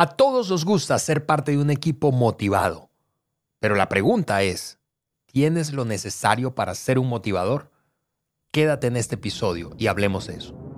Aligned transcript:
A 0.00 0.06
todos 0.06 0.48
nos 0.48 0.64
gusta 0.64 0.98
ser 0.98 1.26
parte 1.26 1.52
de 1.52 1.58
un 1.58 1.68
equipo 1.68 2.10
motivado. 2.10 2.88
Pero 3.58 3.74
la 3.74 3.90
pregunta 3.90 4.42
es, 4.42 4.78
¿tienes 5.26 5.74
lo 5.74 5.84
necesario 5.84 6.54
para 6.54 6.74
ser 6.74 6.98
un 6.98 7.06
motivador? 7.06 7.70
Quédate 8.50 8.86
en 8.86 8.96
este 8.96 9.16
episodio 9.16 9.72
y 9.76 9.88
hablemos 9.88 10.26
de 10.26 10.36
eso. 10.36 10.69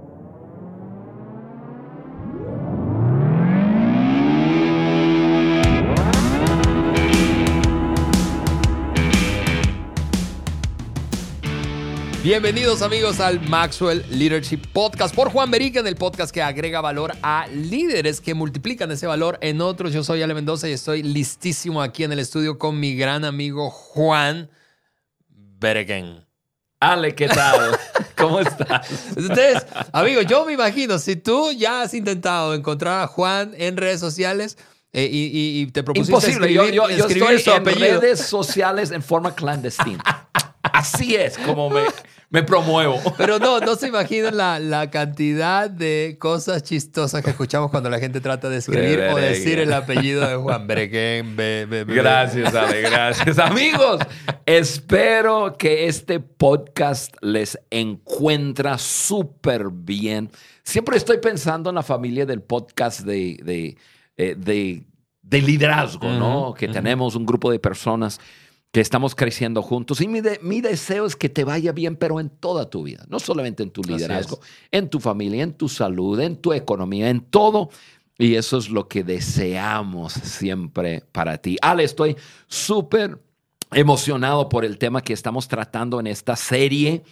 Bienvenidos 12.22 12.82
amigos 12.82 13.18
al 13.18 13.40
Maxwell 13.48 14.04
Leadership 14.08 14.60
Podcast 14.72 15.12
por 15.12 15.32
Juan 15.32 15.50
Berica 15.50 15.80
en 15.80 15.88
el 15.88 15.96
podcast 15.96 16.32
que 16.32 16.40
agrega 16.40 16.80
valor 16.80 17.16
a 17.20 17.48
líderes 17.48 18.20
que 18.20 18.32
multiplican 18.32 18.92
ese 18.92 19.08
valor 19.08 19.38
en 19.40 19.60
otros. 19.60 19.92
Yo 19.92 20.04
soy 20.04 20.22
Ale 20.22 20.32
Mendoza 20.32 20.68
y 20.68 20.72
estoy 20.72 21.02
listísimo 21.02 21.82
aquí 21.82 22.04
en 22.04 22.12
el 22.12 22.20
estudio 22.20 22.60
con 22.60 22.78
mi 22.78 22.94
gran 22.94 23.24
amigo 23.24 23.70
Juan 23.70 24.48
Bergen. 25.28 26.24
Ale, 26.78 27.12
¿qué 27.16 27.26
tal? 27.26 27.76
¿Cómo 28.16 28.38
estás? 28.38 28.88
Entonces, 29.16 29.66
amigo, 29.92 30.22
yo 30.22 30.46
me 30.46 30.52
imagino, 30.52 31.00
si 31.00 31.16
tú 31.16 31.50
ya 31.50 31.82
has 31.82 31.92
intentado 31.92 32.54
encontrar 32.54 33.02
a 33.02 33.08
Juan 33.08 33.52
en 33.56 33.76
redes 33.76 33.98
sociales, 33.98 34.58
eh, 34.94 35.08
y, 35.10 35.66
te 35.66 35.82
propusiste 35.82 36.12
Imposible. 36.12 36.52
yo, 36.52 36.68
yo, 36.68 36.88
yo 36.90 37.06
estoy 37.06 37.56
en 37.56 37.64
redes 37.64 38.20
sociales 38.20 38.90
en 38.90 39.02
forma 39.02 39.34
clandestina. 39.34 40.28
Así 40.62 41.14
es 41.14 41.38
como 41.38 41.70
me, 41.70 41.82
me 42.32 42.42
promuevo. 42.42 43.00
Pero 43.18 43.38
no, 43.38 43.60
no 43.60 43.74
se 43.76 43.88
imaginan 43.88 44.36
la, 44.36 44.58
la, 44.58 44.90
cantidad 44.90 45.68
de 45.68 46.16
cosas 46.18 46.62
chistosas 46.62 47.22
que 47.22 47.30
escuchamos 47.30 47.70
cuando 47.70 47.90
la 47.90 47.98
gente 47.98 48.20
trata 48.20 48.48
de 48.48 48.56
escribir 48.58 49.00
o 49.00 49.16
decir 49.16 49.58
el 49.58 49.72
apellido 49.72 50.26
de 50.26 50.36
Juan 50.36 50.66
Breguén. 50.66 51.36
Gracias, 51.86 52.54
Ale, 52.54 52.82
gracias. 52.82 53.38
Amigos, 53.38 54.00
espero 54.46 55.56
que 55.58 55.86
este 55.86 56.20
podcast 56.20 57.14
les 57.20 57.58
encuentra 57.70 58.78
súper 58.78 59.68
bien. 59.70 60.30
Siempre 60.62 60.96
estoy 60.96 61.18
pensando 61.18 61.70
en 61.70 61.76
la 61.76 61.82
familia 61.82 62.24
del 62.24 62.40
podcast 62.40 63.00
de, 63.00 63.38
de, 63.42 63.76
eh, 64.30 64.34
de, 64.36 65.40
liderazgo, 65.40 66.10
¿no? 66.10 66.54
Que 66.54 66.68
tenemos 66.68 67.14
un 67.14 67.24
grupo 67.24 67.50
de 67.50 67.58
personas 67.58 68.20
que 68.70 68.80
estamos 68.80 69.14
creciendo 69.14 69.62
juntos. 69.62 70.00
Y 70.00 70.08
mi, 70.08 70.20
mi, 70.42 70.60
deseo 70.60 71.06
es 71.06 71.16
que 71.16 71.28
te 71.28 71.44
vaya 71.44 71.72
bien, 71.72 71.96
pero 71.96 72.20
en 72.20 72.28
toda 72.28 72.68
tu 72.68 72.82
vida, 72.82 73.04
no 73.08 73.18
solamente 73.18 73.62
en 73.62 73.70
tu 73.70 73.82
liderazgo, 73.82 74.40
en 74.70 74.88
tu 74.88 75.00
familia, 75.00 75.42
en 75.42 75.52
tu 75.52 75.68
salud, 75.68 76.20
en 76.20 76.36
tu 76.36 76.52
economía, 76.52 77.08
en 77.08 77.20
todo. 77.20 77.70
Y 78.18 78.34
eso 78.34 78.58
es 78.58 78.68
lo 78.68 78.88
que 78.88 79.04
deseamos 79.04 80.12
siempre 80.12 81.02
para 81.12 81.38
ti. 81.38 81.56
Ale, 81.60 81.84
estoy 81.84 82.16
súper 82.46 83.18
emocionado 83.72 84.48
por 84.48 84.64
el 84.64 84.78
tema 84.78 85.02
que 85.02 85.12
estamos 85.12 85.48
tratando 85.48 85.98
en 85.98 86.06
esta 86.06 86.36
serie. 86.36 87.02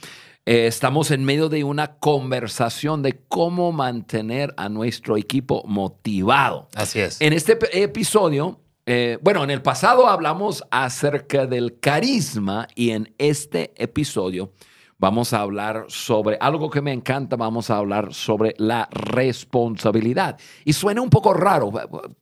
Eh, 0.46 0.66
estamos 0.66 1.10
en 1.10 1.24
medio 1.24 1.48
de 1.48 1.64
una 1.64 1.96
conversación 1.96 3.02
de 3.02 3.20
cómo 3.28 3.72
mantener 3.72 4.54
a 4.56 4.68
nuestro 4.68 5.16
equipo 5.16 5.62
motivado. 5.66 6.68
Así 6.74 7.00
es. 7.00 7.20
En 7.20 7.32
este 7.32 7.58
episodio 7.72 8.60
eh, 8.92 9.18
bueno, 9.22 9.44
en 9.44 9.50
el 9.50 9.62
pasado 9.62 10.08
hablamos 10.08 10.64
acerca 10.70 11.46
del 11.46 11.78
carisma 11.78 12.66
y 12.74 12.90
en 12.90 13.14
este 13.18 13.72
episodio 13.76 14.52
vamos 14.98 15.32
a 15.32 15.42
hablar 15.42 15.84
sobre 15.86 16.36
algo 16.40 16.70
que 16.70 16.80
me 16.80 16.92
encanta, 16.92 17.36
vamos 17.36 17.70
a 17.70 17.76
hablar 17.76 18.12
sobre 18.12 18.54
la 18.58 18.88
responsabilidad. 18.90 20.38
Y 20.64 20.72
suena 20.72 21.02
un 21.02 21.08
poco 21.08 21.32
raro, 21.34 21.70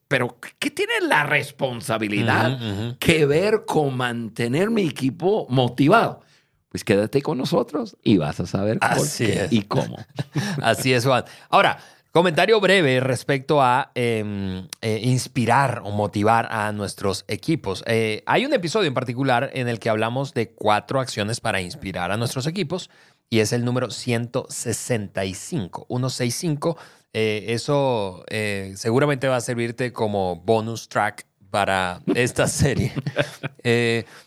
pero 0.07 0.37
¿qué 0.59 0.69
tiene 0.69 0.93
la 1.07 1.23
responsabilidad 1.23 2.97
que 2.99 3.25
ver 3.25 3.65
con 3.65 3.97
mantener 3.97 4.69
mi 4.69 4.83
equipo 4.83 5.47
motivado? 5.49 6.21
Pues 6.69 6.83
quédate 6.83 7.21
con 7.21 7.37
nosotros 7.37 7.97
y 8.03 8.17
vas 8.17 8.39
a 8.39 8.45
saber 8.45 8.79
por 8.79 9.09
qué 9.17 9.47
y 9.49 9.63
cómo. 9.63 9.97
Así 10.61 10.93
es, 10.93 11.05
Juan. 11.05 11.25
Ahora, 11.49 11.79
Comentario 12.11 12.59
breve 12.59 12.99
respecto 13.01 13.61
a 13.61 13.91
em, 13.93 14.67
eh, 14.81 14.99
inspirar 15.03 15.83
o 15.85 15.91
motivar 15.91 16.47
a 16.51 16.71
nuestros 16.71 17.23
equipos. 17.27 17.83
Eh, 17.85 18.23
hay 18.25 18.47
un 18.47 18.53
episodio 18.53 18.87
en 18.87 18.95
particular 18.95 19.51
en 19.53 19.67
el 19.67 19.77
que 19.77 19.89
hablamos 19.89 20.33
de 20.33 20.49
cuatro 20.49 20.99
acciones 20.99 21.39
para 21.39 21.61
inspirar 21.61 22.11
a 22.11 22.17
nuestros 22.17 22.47
equipos 22.47 22.89
y 23.29 23.41
es 23.41 23.53
el 23.53 23.63
número 23.63 23.91
165, 23.91 25.85
165. 25.87 26.77
Eh, 27.13 27.45
eso 27.49 28.25
seguramente 28.73 29.27
va 29.27 29.35
a 29.35 29.41
servirte 29.41 29.93
como 29.93 30.37
bonus 30.37 30.89
track 30.89 31.27
para 31.49 32.01
esta 32.15 32.47
serie. 32.47 32.93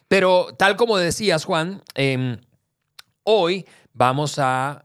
pero 0.09 0.49
tal 0.57 0.77
como 0.77 0.97
decías, 0.97 1.45
Juan, 1.45 1.83
em, 1.95 2.39
hoy 3.25 3.67
vamos 3.93 4.39
a 4.39 4.85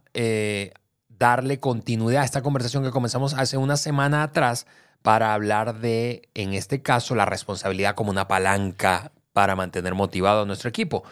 darle 1.09 1.59
continuidad 1.59 2.23
a 2.23 2.25
esta 2.25 2.41
conversación 2.41 2.83
que 2.83 2.91
comenzamos 2.91 3.33
hace 3.33 3.57
una 3.57 3.77
semana 3.77 4.23
atrás 4.23 4.65
para 5.01 5.33
hablar 5.33 5.79
de, 5.79 6.29
en 6.33 6.53
este 6.53 6.81
caso, 6.81 7.15
la 7.15 7.25
responsabilidad 7.25 7.95
como 7.95 8.11
una 8.11 8.27
palanca 8.27 9.11
para 9.33 9.55
mantener 9.55 9.95
motivado 9.95 10.41
a 10.41 10.45
nuestro 10.45 10.69
equipo. 10.69 11.03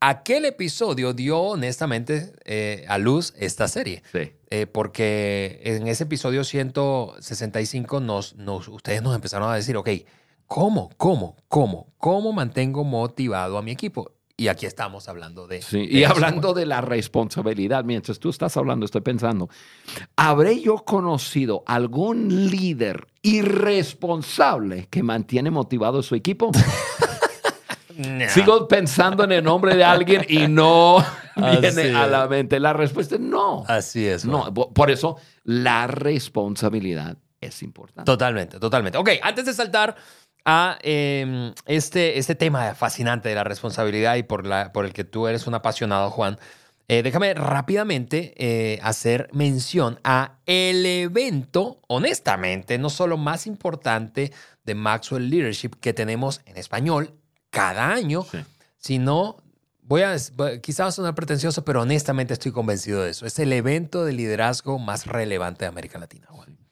Aquel 0.00 0.44
episodio 0.44 1.12
dio 1.12 1.40
honestamente 1.40 2.32
eh, 2.44 2.84
a 2.88 2.98
luz 2.98 3.34
esta 3.36 3.68
serie. 3.68 4.02
Sí. 4.12 4.32
Eh, 4.50 4.66
porque 4.66 5.60
en 5.64 5.88
ese 5.88 6.04
episodio 6.04 6.44
165 6.44 8.00
nos, 8.00 8.36
nos, 8.36 8.68
ustedes 8.68 9.02
nos 9.02 9.14
empezaron 9.14 9.50
a 9.50 9.54
decir, 9.54 9.76
ok, 9.76 9.88
¿cómo, 10.46 10.90
cómo, 10.96 11.36
cómo, 11.48 11.92
cómo 11.98 12.32
mantengo 12.32 12.84
motivado 12.84 13.58
a 13.58 13.62
mi 13.62 13.70
equipo? 13.70 14.12
Y 14.36 14.48
aquí 14.48 14.66
estamos 14.66 15.08
hablando 15.08 15.46
de... 15.46 15.62
Sí, 15.62 15.86
y 15.88 16.02
hablando 16.02 16.54
de 16.54 16.66
la 16.66 16.80
responsabilidad, 16.80 17.84
mientras 17.84 18.18
tú 18.18 18.30
estás 18.30 18.56
hablando, 18.56 18.84
estoy 18.84 19.02
pensando, 19.02 19.48
¿habré 20.16 20.60
yo 20.60 20.78
conocido 20.78 21.62
algún 21.66 22.50
líder 22.50 23.06
irresponsable 23.22 24.88
que 24.90 25.04
mantiene 25.04 25.52
motivado 25.52 26.00
a 26.00 26.02
su 26.02 26.16
equipo? 26.16 26.50
Sigo 28.28 28.66
pensando 28.66 29.22
en 29.22 29.30
el 29.30 29.44
nombre 29.44 29.76
de 29.76 29.84
alguien 29.84 30.26
y 30.28 30.48
no 30.48 31.04
viene 31.36 31.94
a 31.94 32.08
la 32.08 32.26
mente. 32.26 32.58
La 32.58 32.72
respuesta 32.72 33.14
es 33.14 33.20
no. 33.20 33.64
Así 33.68 34.04
es. 34.04 34.24
No, 34.24 34.52
por 34.52 34.90
eso 34.90 35.16
la 35.44 35.86
responsabilidad 35.86 37.16
es 37.40 37.62
importante. 37.62 38.10
Totalmente, 38.10 38.58
totalmente. 38.58 38.98
Ok, 38.98 39.10
antes 39.22 39.46
de 39.46 39.54
saltar 39.54 39.94
a 40.44 40.78
em, 40.82 41.54
este, 41.66 42.18
este 42.18 42.34
tema 42.34 42.74
fascinante 42.74 43.28
de 43.28 43.34
la 43.34 43.44
responsabilidad 43.44 44.16
y 44.16 44.22
por, 44.22 44.46
la, 44.46 44.72
por 44.72 44.84
el 44.84 44.92
que 44.92 45.04
tú 45.04 45.26
eres 45.26 45.46
un 45.46 45.54
apasionado, 45.54 46.10
Juan, 46.10 46.38
eh, 46.86 47.02
déjame 47.02 47.32
rápidamente 47.32 48.34
eh, 48.36 48.78
hacer 48.82 49.30
mención 49.32 49.98
a 50.04 50.38
el 50.44 50.84
evento, 50.84 51.80
honestamente, 51.88 52.76
no 52.76 52.90
solo 52.90 53.16
más 53.16 53.46
importante 53.46 54.32
de 54.64 54.74
Maxwell 54.74 55.30
Leadership 55.30 55.70
que 55.80 55.94
tenemos 55.94 56.42
en 56.44 56.58
español 56.58 57.14
cada 57.48 57.90
año, 57.90 58.26
sino, 58.76 59.36
voy 59.82 60.02
a, 60.02 60.16
quizás 60.60 60.96
sonar 60.96 61.14
pretencioso, 61.14 61.64
pero 61.64 61.82
honestamente 61.82 62.34
estoy 62.34 62.52
convencido 62.52 63.02
de 63.02 63.10
eso. 63.10 63.24
Es 63.24 63.38
el 63.38 63.52
evento 63.52 64.04
de 64.04 64.12
liderazgo 64.12 64.78
más 64.78 65.06
relevante 65.06 65.64
de 65.64 65.68
América 65.68 65.98
Latina, 65.98 66.26
Juan. 66.28 66.63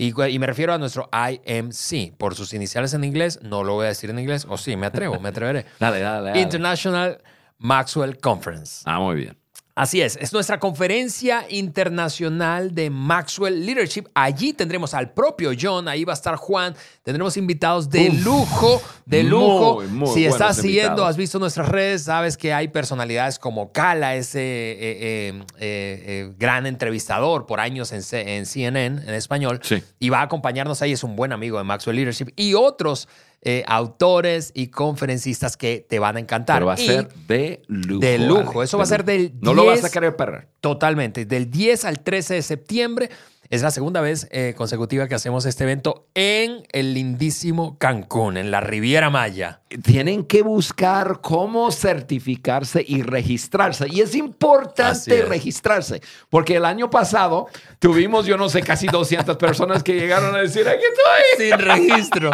Y, 0.00 0.38
me 0.38 0.46
refiero 0.46 0.72
a 0.72 0.78
nuestro 0.78 1.10
IMC, 1.12 2.16
por 2.16 2.34
sus 2.34 2.54
iniciales 2.54 2.94
en 2.94 3.04
inglés, 3.04 3.38
no 3.42 3.62
lo 3.64 3.74
voy 3.74 3.84
a 3.84 3.88
decir 3.88 4.08
en 4.08 4.18
inglés, 4.18 4.46
o 4.48 4.56
sí, 4.56 4.74
me 4.74 4.86
atrevo, 4.86 5.20
me 5.20 5.28
atreveré. 5.28 5.66
dale, 5.78 6.00
dale, 6.00 6.30
dale. 6.30 6.40
International 6.40 7.22
Maxwell 7.58 8.16
Conference. 8.16 8.82
Ah, 8.86 8.98
muy 8.98 9.16
bien. 9.16 9.39
Así 9.80 10.02
es, 10.02 10.18
es 10.20 10.30
nuestra 10.34 10.60
conferencia 10.60 11.46
internacional 11.48 12.74
de 12.74 12.90
Maxwell 12.90 13.64
Leadership. 13.64 14.04
Allí 14.12 14.52
tendremos 14.52 14.92
al 14.92 15.14
propio 15.14 15.52
John, 15.58 15.88
ahí 15.88 16.04
va 16.04 16.12
a 16.12 16.16
estar 16.16 16.36
Juan, 16.36 16.76
tendremos 17.02 17.38
invitados 17.38 17.88
de 17.88 18.10
lujo, 18.10 18.82
de 19.06 19.22
lujo. 19.22 19.82
si 20.12 20.26
estás 20.26 20.58
siguiendo, 20.58 21.06
has 21.06 21.16
visto 21.16 21.38
nuestras 21.38 21.66
redes, 21.66 22.02
sabes 22.02 22.36
que 22.36 22.52
hay 22.52 22.68
personalidades 22.68 23.38
como 23.38 23.72
Kala, 23.72 24.16
ese 24.16 24.42
eh, 24.42 24.76
eh, 24.80 25.44
eh, 25.58 26.32
gran 26.36 26.66
entrevistador 26.66 27.46
por 27.46 27.58
años 27.58 27.90
en, 27.92 28.02
en 28.28 28.44
CNN, 28.44 29.00
en 29.02 29.14
español, 29.14 29.62
y 29.98 30.10
va 30.10 30.18
a 30.18 30.24
acompañarnos. 30.24 30.82
Ahí, 30.82 30.92
es 30.92 31.04
un 31.04 31.16
buen 31.16 31.32
amigo 31.32 31.56
de 31.56 31.64
Maxwell 31.64 31.96
Leadership, 31.96 32.34
y 32.36 32.52
otros 32.52 33.08
eh, 33.42 33.64
autores 33.66 34.52
y 34.54 34.68
conferencistas 34.68 35.56
que 35.56 35.86
te 35.88 35.98
van 35.98 36.16
a 36.16 36.20
encantar. 36.20 36.56
Pero 36.56 36.66
va 36.66 36.74
a 36.74 36.76
ser 36.76 37.08
de 37.26 37.62
lujo. 37.68 38.00
De 38.00 38.18
lujo. 38.18 38.62
Eso 38.62 38.76
va 38.76 38.84
a 38.84 38.86
ser 38.86 39.04
del 39.04 39.32
No 39.40 39.54
lo 39.54 39.64
vas 39.64 39.82
a 39.82 39.90
querer 39.90 40.14
perder. 40.14 40.48
Totalmente. 40.60 41.24
Del 41.24 41.50
10 41.50 41.86
al 41.86 42.00
13 42.00 42.34
de 42.34 42.42
septiembre 42.42 43.10
Es 43.50 43.62
la 43.62 43.72
segunda 43.72 44.00
vez 44.00 44.28
eh, 44.30 44.54
consecutiva 44.56 45.08
que 45.08 45.16
hacemos 45.16 45.44
este 45.44 45.64
evento 45.64 46.06
en 46.14 46.62
el 46.70 46.94
lindísimo 46.94 47.76
Cancún, 47.78 48.36
en 48.36 48.52
la 48.52 48.60
Riviera 48.60 49.10
Maya. 49.10 49.62
Tienen 49.82 50.24
que 50.24 50.42
buscar 50.42 51.18
cómo 51.20 51.72
certificarse 51.72 52.84
y 52.86 53.02
registrarse. 53.02 53.88
Y 53.90 54.02
es 54.02 54.14
importante 54.14 55.18
es. 55.18 55.28
registrarse, 55.28 56.00
porque 56.28 56.54
el 56.58 56.64
año 56.64 56.90
pasado 56.90 57.48
tuvimos, 57.80 58.24
yo 58.24 58.36
no 58.36 58.48
sé, 58.48 58.62
casi 58.62 58.86
200 58.86 59.36
personas 59.36 59.82
que 59.82 59.94
llegaron 59.98 60.32
a 60.36 60.38
decir, 60.38 60.68
aquí 60.68 60.84
estoy. 60.84 61.48
Sin 61.48 61.58
registro, 61.58 62.30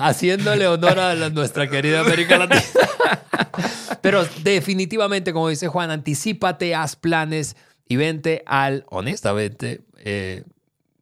haciéndole 0.00 0.66
honor 0.66 0.98
a 0.98 1.14
la- 1.14 1.30
nuestra 1.30 1.68
querida 1.70 2.00
América 2.00 2.38
Latina. 2.38 2.60
Pero 4.00 4.24
definitivamente, 4.42 5.32
como 5.32 5.48
dice 5.48 5.68
Juan, 5.68 5.92
anticípate, 5.92 6.74
haz 6.74 6.96
planes 6.96 7.54
y 7.86 7.94
vente 7.96 8.42
al, 8.46 8.84
honestamente, 8.88 9.82
eh, 10.00 10.44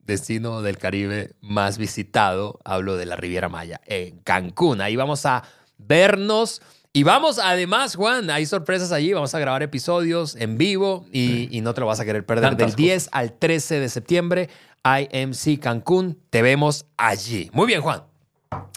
destino 0.05 0.63
del 0.63 0.79
Caribe 0.79 1.33
más 1.41 1.79
visitado. 1.79 2.59
Hablo 2.65 2.97
de 2.97 3.07
la 3.07 3.17
Riviera 3.17 3.49
Maya, 3.49 3.81
en 3.87 4.19
Cancún. 4.19 4.81
Ahí 4.81 4.97
vamos 4.97 5.25
a 5.27 5.43
vernos. 5.77 6.63
Y 6.93 7.03
vamos, 7.03 7.39
además, 7.39 7.95
Juan, 7.95 8.31
hay 8.31 8.47
sorpresas 8.47 8.91
allí. 8.93 9.13
Vamos 9.13 9.35
a 9.35 9.39
grabar 9.39 9.63
episodios 9.63 10.35
en 10.37 10.59
vivo 10.59 11.07
y, 11.13 11.49
y 11.57 11.61
no 11.61 11.75
te 11.75 11.81
lo 11.81 11.87
vas 11.87 12.01
a 12.01 12.05
querer 12.05 12.25
perder. 12.25 12.51
Tantas 12.51 12.75
Del 12.75 12.77
10 12.77 13.11
al 13.13 13.33
13 13.35 13.81
de 13.81 13.89
septiembre, 13.89 14.49
IMC 14.85 15.61
Cancún. 15.61 16.19
Te 16.31 16.43
vemos 16.43 16.87
allí. 16.97 17.51
Muy 17.53 17.67
bien, 17.67 17.83
Juan. 17.83 18.03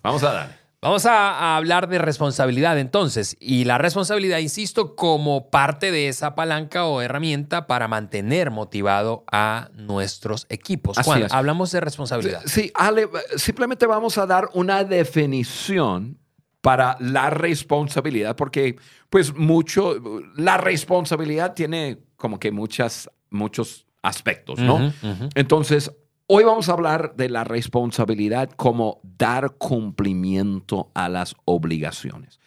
Vamos 0.04 0.24
a 0.24 0.34
dar. 0.34 0.61
Vamos 0.82 1.06
a, 1.06 1.30
a 1.30 1.58
hablar 1.58 1.88
de 1.90 2.00
responsabilidad 2.00 2.80
entonces. 2.80 3.38
Y 3.40 3.66
la 3.66 3.78
responsabilidad, 3.78 4.40
insisto, 4.40 4.96
como 4.96 5.52
parte 5.52 5.92
de 5.92 6.08
esa 6.08 6.34
palanca 6.34 6.86
o 6.86 7.02
herramienta 7.02 7.68
para 7.68 7.88
mantener 7.88 8.50
motivado 8.50 9.24
a 9.32 9.70
nuestros 9.76 10.48
equipos. 10.50 10.98
Así 10.98 11.08
Juan, 11.08 11.24
es. 11.24 11.32
hablamos 11.32 11.72
de 11.72 11.82
responsabilidad. 11.82 12.42
Sí, 12.46 12.72
Ale, 12.74 13.08
simplemente 13.36 13.86
vamos 13.86 14.18
a 14.18 14.26
dar 14.26 14.50
una 14.54 14.84
definición 14.84 16.18
para 16.62 16.98
la 17.00 17.30
responsabilidad, 17.30 18.36
porque 18.36 18.78
pues 19.10 19.36
mucho, 19.36 20.00
la 20.36 20.58
responsabilidad 20.58 21.54
tiene 21.54 22.00
como 22.16 22.40
que 22.40 22.52
muchas, 22.52 23.10
muchos 23.30 23.86
aspectos, 24.02 24.60
¿no? 24.60 24.94
Entonces, 25.36 25.92
hoy 26.34 26.44
vamos 26.46 26.70
a 26.70 26.74
hablar 26.74 27.14
de 27.16 27.28
la 27.30 27.44
responsabilidad 27.44 28.50
como 28.56 29.02
dar 29.18 29.52
cumplimiento 29.58 30.90
a 30.94 31.10
las 31.10 31.36
obligaciones. 31.46 32.40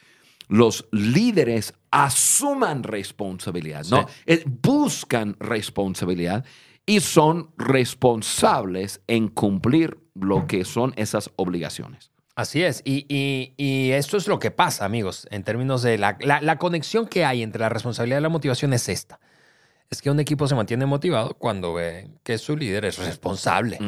Los 0.49 0.87
líderes 0.93 1.75
asuman 1.91 2.83
responsabilidad, 2.83 3.85
¿no? 3.91 4.07
Sí. 4.09 4.15
Eh, 4.27 4.45
buscan 4.63 5.37
responsabilidad 5.39 6.45
y 6.87 7.01
son 7.01 7.51
responsables 7.59 9.01
en 9.07 9.29
cumplir 9.29 9.99
lo 10.15 10.47
que 10.47 10.65
son 10.65 10.93
esas 10.97 11.31
obligaciones. 11.37 12.11
Así 12.37 12.63
es. 12.63 12.83
Y, 12.85 13.07
y- 13.09 13.55
y 13.57 13.91
esto 13.93 14.17
es 14.17 14.27
lo 14.29 14.39
que 14.39 14.51
pasa, 14.51 14.85
amigos, 14.85 15.27
en 15.31 15.45
términos 15.45 15.83
de 15.83 15.99
la, 15.99 16.17
la- 16.21 16.41
la 16.41 16.59
conexión 16.59 17.07
que 17.07 17.25
hay 17.25 17.43
entre 17.43 17.61
la 17.61 17.69
responsabilidad 17.69 18.19
y 18.19 18.23
la 18.23 18.29
motivación 18.29 18.73
es 18.73 18.89
esta. 18.89 19.21
Es 19.95 20.03
que 20.03 20.11
un 20.11 20.19
equipo 20.19 20.49
se 20.49 20.57
mantiene 20.57 20.87
motivado 20.87 21.35
cuando 21.35 21.73
ve 21.73 22.11
que 22.25 22.37
su 22.37 22.57
líder 22.57 22.85
es 22.85 22.99
responsable. 22.99 23.79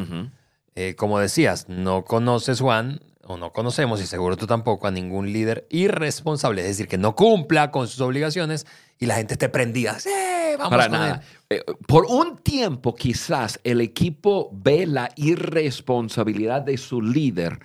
Eh, 0.77 0.95
como 0.95 1.19
decías, 1.19 1.69
no 1.69 2.05
conoces, 2.05 2.61
Juan, 2.61 3.01
o 3.25 3.37
no 3.37 3.53
conocemos, 3.53 4.01
y 4.01 4.07
seguro 4.07 4.37
tú 4.37 4.47
tampoco, 4.47 4.87
a 4.87 4.93
ningún 4.93 5.33
líder 5.33 5.67
irresponsable. 5.69 6.63
Es 6.63 6.69
decir, 6.69 6.87
que 6.87 6.97
no 6.97 7.17
cumpla 7.17 7.73
con 7.73 7.89
sus 7.89 8.01
obligaciones 8.01 8.69
y 9.01 9.07
la 9.07 9.17
gente 9.17 9.35
esté 9.35 9.49
prendida. 9.49 9.99
Sí, 9.99 10.11
vamos 10.57 10.71
Para 10.71 10.85
con 10.85 10.93
nada. 10.93 11.23
él. 11.51 11.59
Eh, 11.59 11.65
por 11.89 12.07
un 12.07 12.37
tiempo 12.39 12.95
quizás 12.95 13.59
el 13.65 13.81
equipo 13.81 14.49
ve 14.53 14.87
la 14.87 15.11
irresponsabilidad 15.17 16.63
de 16.63 16.77
su 16.77 17.03
líder 17.03 17.59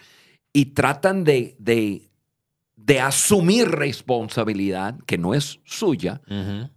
y 0.51 0.65
tratan 0.73 1.23
de, 1.23 1.55
de, 1.59 2.09
de 2.75 2.99
asumir 3.01 3.69
responsabilidad 3.69 4.95
que 5.05 5.19
no 5.19 5.35
es 5.35 5.59
suya 5.63 6.21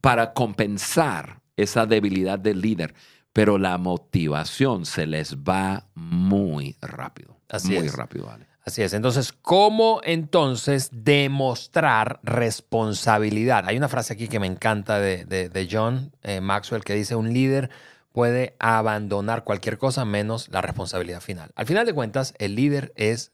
para 0.02 0.34
compensar 0.34 1.40
esa 1.56 1.86
debilidad 1.86 2.38
del 2.38 2.60
líder. 2.60 2.94
Pero 3.32 3.58
la 3.58 3.78
motivación 3.78 4.86
se 4.86 5.06
les 5.06 5.36
va 5.38 5.88
muy 5.94 6.76
rápido. 6.80 7.36
Así 7.48 7.74
muy 7.74 7.86
es. 7.86 7.94
rápido, 7.94 8.30
Ale. 8.30 8.46
Así 8.64 8.80
es. 8.82 8.94
Entonces, 8.94 9.32
¿cómo 9.32 10.00
entonces 10.04 10.88
demostrar 10.92 12.20
responsabilidad? 12.22 13.64
Hay 13.66 13.76
una 13.76 13.88
frase 13.88 14.12
aquí 14.14 14.28
que 14.28 14.40
me 14.40 14.46
encanta 14.46 14.98
de, 14.98 15.24
de- 15.24 15.48
de 15.48 15.68
John 15.70 16.12
eh, 16.22 16.40
Maxwell 16.40 16.84
que 16.84 16.94
dice, 16.94 17.14
un 17.16 17.32
líder 17.32 17.70
puede 18.12 18.54
abandonar 18.60 19.44
cualquier 19.44 19.76
cosa 19.78 20.04
menos 20.04 20.48
la 20.48 20.60
responsabilidad 20.62 21.20
final. 21.20 21.50
Al 21.56 21.66
final 21.66 21.84
de 21.84 21.92
cuentas, 21.92 22.34
el 22.38 22.54
líder 22.54 22.92
es 22.96 23.32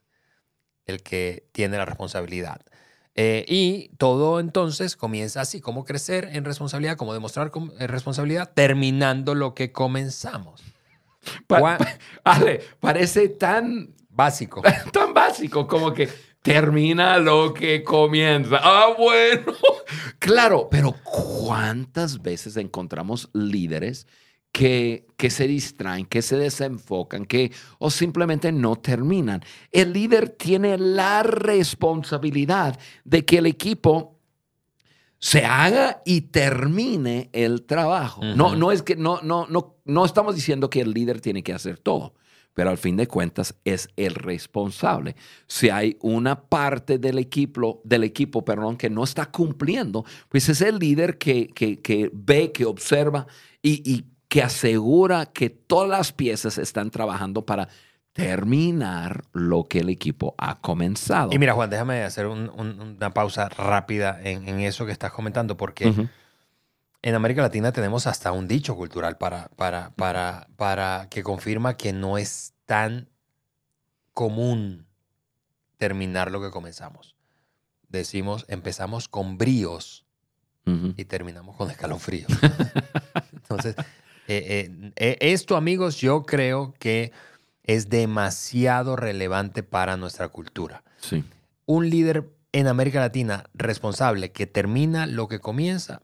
el 0.86 1.02
que 1.02 1.46
tiene 1.52 1.76
la 1.76 1.84
responsabilidad. 1.84 2.62
Eh, 3.16 3.44
y 3.48 3.88
todo 3.98 4.38
entonces 4.40 4.96
comienza 4.96 5.40
así, 5.40 5.60
cómo 5.60 5.84
crecer 5.84 6.28
en 6.32 6.44
responsabilidad, 6.44 6.96
cómo 6.96 7.12
demostrar 7.12 7.50
eh, 7.78 7.86
responsabilidad, 7.86 8.52
terminando 8.54 9.34
lo 9.34 9.54
que 9.54 9.72
comenzamos. 9.72 10.62
Pa- 11.46 11.76
Ale, 12.24 12.60
parece 12.80 13.28
tan 13.28 13.94
Básico. 14.08 14.62
tan 14.92 15.14
básico 15.14 15.66
como 15.66 15.92
que 15.94 16.08
termina 16.42 17.18
lo 17.18 17.54
que 17.54 17.82
comienza. 17.84 18.58
Ah, 18.62 18.94
bueno. 18.96 19.52
Claro, 20.18 20.68
pero 20.70 20.94
¿cuántas 21.04 22.20
veces 22.22 22.56
encontramos 22.56 23.28
líderes 23.32 24.06
que, 24.52 25.06
que 25.16 25.30
se 25.30 25.46
distraen, 25.46 26.06
que 26.06 26.22
se 26.22 26.36
desenfocan, 26.36 27.24
que 27.24 27.52
o 27.78 27.90
simplemente 27.90 28.52
no 28.52 28.76
terminan? 28.76 29.42
El 29.70 29.92
líder 29.92 30.30
tiene 30.30 30.78
la 30.78 31.22
responsabilidad 31.22 32.78
de 33.04 33.24
que 33.24 33.38
el 33.38 33.46
equipo 33.46 34.20
se 35.20 35.44
haga 35.44 36.02
y 36.04 36.22
termine 36.22 37.28
el 37.32 37.64
trabajo. 37.64 38.24
No, 38.24 38.56
no 38.56 38.72
es 38.72 38.82
que 38.82 38.96
no, 38.96 39.20
no, 39.22 39.46
no, 39.48 39.76
no 39.84 40.04
estamos 40.04 40.34
diciendo 40.34 40.70
que 40.70 40.80
el 40.80 40.92
líder 40.92 41.20
tiene 41.20 41.42
que 41.42 41.52
hacer 41.52 41.76
todo, 41.78 42.14
pero 42.54 42.70
al 42.70 42.78
fin 42.78 42.96
de 42.96 43.06
cuentas 43.06 43.54
es 43.64 43.90
el 43.96 44.14
responsable. 44.14 45.14
Si 45.46 45.68
hay 45.68 45.98
una 46.00 46.40
parte 46.48 46.98
del 46.98 47.18
equipo, 47.18 47.82
del 47.84 48.04
equipo, 48.04 48.46
perdón, 48.46 48.78
que 48.78 48.88
no 48.88 49.04
está 49.04 49.26
cumpliendo, 49.30 50.06
pues 50.30 50.48
es 50.48 50.62
el 50.62 50.78
líder 50.78 51.18
que, 51.18 51.48
que, 51.48 51.80
que 51.80 52.10
ve, 52.14 52.50
que 52.50 52.64
observa 52.64 53.26
y, 53.60 53.82
y 53.92 54.06
que 54.30 54.42
asegura 54.42 55.26
que 55.26 55.50
todas 55.50 55.88
las 55.90 56.12
piezas 56.12 56.56
están 56.56 56.90
trabajando 56.90 57.44
para 57.44 57.68
terminar 58.12 59.24
lo 59.32 59.64
que 59.64 59.80
el 59.80 59.88
equipo 59.88 60.34
ha 60.38 60.60
comenzado. 60.60 61.30
Y 61.32 61.38
mira, 61.38 61.52
Juan, 61.54 61.68
déjame 61.68 62.02
hacer 62.04 62.26
un- 62.26 62.48
un- 62.50 62.80
una 62.80 63.12
pausa 63.12 63.48
rápida 63.48 64.20
en, 64.22 64.48
en 64.48 64.60
eso 64.60 64.86
que 64.86 64.92
estás 64.92 65.12
comentando, 65.12 65.56
porque 65.56 66.08
en 67.02 67.14
América 67.14 67.42
Latina 67.42 67.72
tenemos 67.72 68.06
hasta 68.06 68.30
un 68.30 68.46
dicho 68.46 68.76
cultural 68.76 69.16
para, 69.18 69.48
para, 69.56 69.90
para, 69.96 70.46
para 70.56 71.08
que 71.10 71.22
confirma 71.24 71.76
que 71.76 71.92
no 71.92 72.16
es 72.18 72.54
tan 72.66 73.08
común 74.12 74.86
terminar 75.76 76.30
lo 76.30 76.40
que 76.40 76.50
comenzamos. 76.50 77.16
Decimos, 77.88 78.44
empezamos 78.48 79.08
con 79.08 79.38
bríos 79.38 80.04
y 80.96 81.04
terminamos 81.06 81.56
con 81.56 81.68
escalofríos. 81.70 82.30
Entonces, 83.32 83.74
eh, 84.30 84.70
eh, 84.70 84.92
eh, 84.96 85.16
esto, 85.32 85.56
amigos, 85.56 85.96
yo 86.00 86.22
creo 86.22 86.74
que 86.78 87.12
es 87.64 87.88
demasiado 87.88 88.96
relevante 88.96 89.62
para 89.62 89.96
nuestra 89.96 90.28
cultura. 90.28 90.82
Sí. 90.98 91.24
Un 91.66 91.90
líder 91.90 92.28
en 92.52 92.66
América 92.66 93.00
Latina 93.00 93.44
responsable 93.54 94.32
que 94.32 94.46
termina 94.46 95.06
lo 95.06 95.28
que 95.28 95.38
comienza 95.38 96.02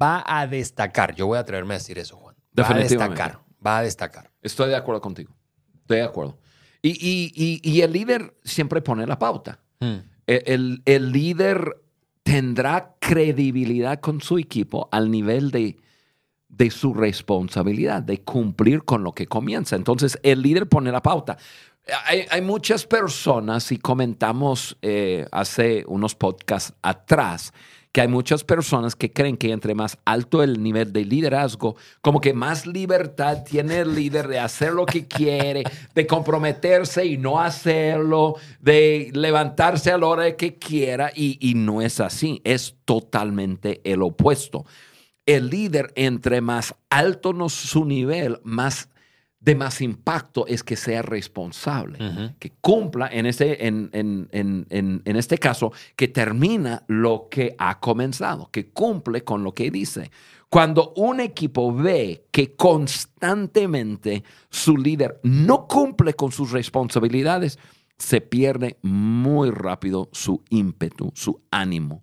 va 0.00 0.22
a 0.26 0.46
destacar. 0.46 1.14
Yo 1.14 1.26
voy 1.26 1.38
a 1.38 1.40
atreverme 1.40 1.74
a 1.74 1.78
decir 1.78 1.98
eso, 1.98 2.16
Juan. 2.16 2.34
Va 2.58 2.68
a 2.68 2.78
destacar. 2.78 3.38
Va 3.66 3.78
a 3.78 3.82
destacar. 3.82 4.30
Estoy 4.42 4.68
de 4.70 4.76
acuerdo 4.76 5.00
contigo. 5.00 5.34
Estoy 5.80 5.98
de 5.98 6.02
acuerdo. 6.04 6.38
Y, 6.82 6.90
y- 6.90 7.32
y- 7.34 7.60
y 7.68 7.80
el 7.82 7.92
líder 7.92 8.36
siempre 8.44 8.80
pone 8.80 9.06
la 9.06 9.18
pauta. 9.18 9.58
Mm. 9.80 9.96
El, 10.26 10.42
el- 10.46 10.82
el 10.84 11.12
líder 11.12 11.76
tendrá 12.22 12.94
credibilidad 13.00 13.98
con 14.00 14.20
su 14.20 14.38
equipo 14.38 14.88
al 14.92 15.10
nivel 15.10 15.50
de, 15.50 15.78
de 16.48 16.70
su 16.70 16.94
responsabilidad, 16.94 18.02
de 18.02 18.22
cumplir 18.22 18.84
con 18.84 19.04
lo 19.04 19.12
que 19.12 19.26
comienza. 19.26 19.76
Entonces, 19.76 20.18
el 20.22 20.42
líder 20.42 20.68
pone 20.68 20.90
la 20.90 21.02
pauta. 21.02 21.36
Hay, 22.06 22.24
hay 22.30 22.42
muchas 22.42 22.86
personas, 22.86 23.70
y 23.72 23.78
comentamos 23.78 24.76
eh, 24.82 25.26
hace 25.30 25.84
unos 25.86 26.14
podcasts 26.14 26.74
atrás, 26.82 27.52
que 27.92 28.02
hay 28.02 28.08
muchas 28.08 28.44
personas 28.44 28.94
que 28.94 29.10
creen 29.10 29.38
que 29.38 29.50
entre 29.50 29.74
más 29.74 29.98
alto 30.04 30.42
el 30.42 30.62
nivel 30.62 30.92
de 30.92 31.06
liderazgo, 31.06 31.76
como 32.02 32.20
que 32.20 32.34
más 32.34 32.66
libertad 32.66 33.44
tiene 33.44 33.78
el 33.78 33.94
líder 33.94 34.28
de 34.28 34.38
hacer 34.38 34.72
lo 34.72 34.84
que 34.84 35.06
quiere, 35.06 35.64
de 35.94 36.06
comprometerse 36.06 37.06
y 37.06 37.16
no 37.16 37.40
hacerlo, 37.40 38.36
de 38.60 39.10
levantarse 39.14 39.90
a 39.90 39.96
la 39.96 40.06
hora 40.06 40.36
que 40.36 40.56
quiera, 40.56 41.10
y, 41.14 41.38
y 41.40 41.54
no 41.54 41.80
es 41.80 42.00
así, 42.00 42.42
es 42.44 42.76
totalmente 42.84 43.80
el 43.84 44.02
opuesto. 44.02 44.66
El 45.28 45.50
líder, 45.50 45.92
entre 45.94 46.40
más 46.40 46.74
alto 46.88 47.32
no 47.34 47.48
su 47.50 47.84
nivel, 47.84 48.38
más 48.44 48.88
de 49.40 49.54
más 49.54 49.80
impacto 49.82 50.46
es 50.48 50.64
que 50.64 50.74
sea 50.74 51.02
responsable, 51.02 51.98
que 52.40 52.50
cumpla, 52.60 53.06
en 53.12 53.24
este, 53.26 53.66
en, 53.68 53.88
en- 53.92 54.28
en- 54.32 54.66
en- 54.70 55.02
en 55.04 55.16
este 55.16 55.38
caso, 55.38 55.70
que 55.96 56.08
termina 56.08 56.82
lo 56.88 57.28
que 57.30 57.54
ha 57.58 57.78
comenzado, 57.78 58.48
que 58.50 58.70
cumple 58.70 59.22
con 59.22 59.44
lo 59.44 59.52
que 59.54 59.70
dice. 59.70 60.10
Cuando 60.48 60.92
un 60.96 61.20
equipo 61.20 61.72
ve 61.74 62.26
que 62.32 62.56
constantemente 62.56 64.24
su 64.50 64.76
líder 64.76 65.20
no 65.22 65.66
cumple 65.68 66.14
con 66.14 66.32
sus 66.32 66.50
responsabilidades, 66.52 67.58
se 67.98 68.20
pierde 68.20 68.78
muy 68.82 69.50
rápido 69.50 70.08
su 70.12 70.42
ímpetu, 70.50 71.12
su 71.14 71.42
ánimo. 71.50 72.02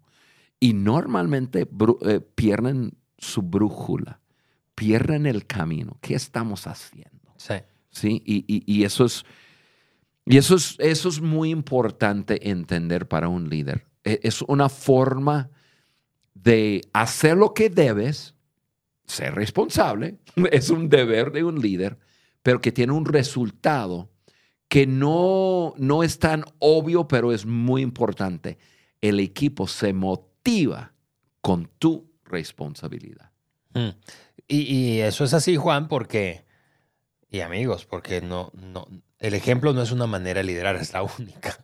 Y 0.60 0.74
normalmente 0.74 1.67
eh, 2.01 2.20
pierden 2.36 2.91
su 3.18 3.42
brújula, 3.42 4.20
pierden 4.76 5.26
el 5.26 5.46
camino. 5.46 5.98
¿Qué 6.02 6.16
estamos 6.16 6.68
haciendo? 6.68 7.34
Sí. 7.38 7.56
¿sí? 7.90 8.22
Y, 8.26 8.46
y- 8.48 8.64
y 8.66 8.84
eso 8.84 9.06
es, 9.06 9.24
y 10.26 10.38
eso 10.38 10.56
es, 10.56 10.76
eso 10.80 11.10
es 11.10 11.22
muy 11.22 11.50
importante 11.52 12.50
entender 12.50 13.08
para 13.08 13.28
un 13.30 13.50
líder. 13.50 13.86
E- 14.04 14.20
Es 14.24 14.42
una 14.42 14.70
forma 14.70 15.50
de 16.34 16.82
hacer 16.94 17.38
lo 17.38 17.54
que 17.54 17.70
debes, 17.70 18.36
ser 19.06 19.36
responsable, 19.36 20.18
es 20.52 20.70
un 20.70 20.90
deber 20.90 21.32
de 21.32 21.44
un 21.44 21.60
líder, 21.62 21.98
pero 22.44 22.60
que 22.62 22.72
tiene 22.72 22.94
un 22.94 23.06
resultado 23.06 24.10
que 24.68 24.88
no, 24.88 25.74
no 25.78 26.04
es 26.04 26.20
tan 26.20 26.44
obvio, 26.60 27.08
pero 27.08 27.32
es 27.32 27.46
muy 27.46 27.82
importante. 27.82 28.58
El 29.00 29.20
equipo 29.20 29.68
se 29.68 29.94
motiva 29.94 30.94
con 31.42 31.70
tu 31.78 32.12
responsabilidad. 32.25 33.32
Mm. 33.74 33.89
Y, 34.48 34.62
y 34.62 35.01
eso 35.01 35.24
es 35.24 35.34
así, 35.34 35.55
Juan, 35.55 35.88
porque, 35.88 36.46
y 37.29 37.41
amigos, 37.41 37.86
porque 37.86 38.22
no, 38.22 38.51
no, 38.53 38.88
el 39.20 39.34
ejemplo 39.34 39.74
no 39.74 39.82
es 39.82 39.91
una 39.91 40.08
manera 40.08 40.39
de 40.39 40.46
liderar, 40.46 40.75
es 40.82 40.94
la 40.94 41.03
única. 41.03 41.58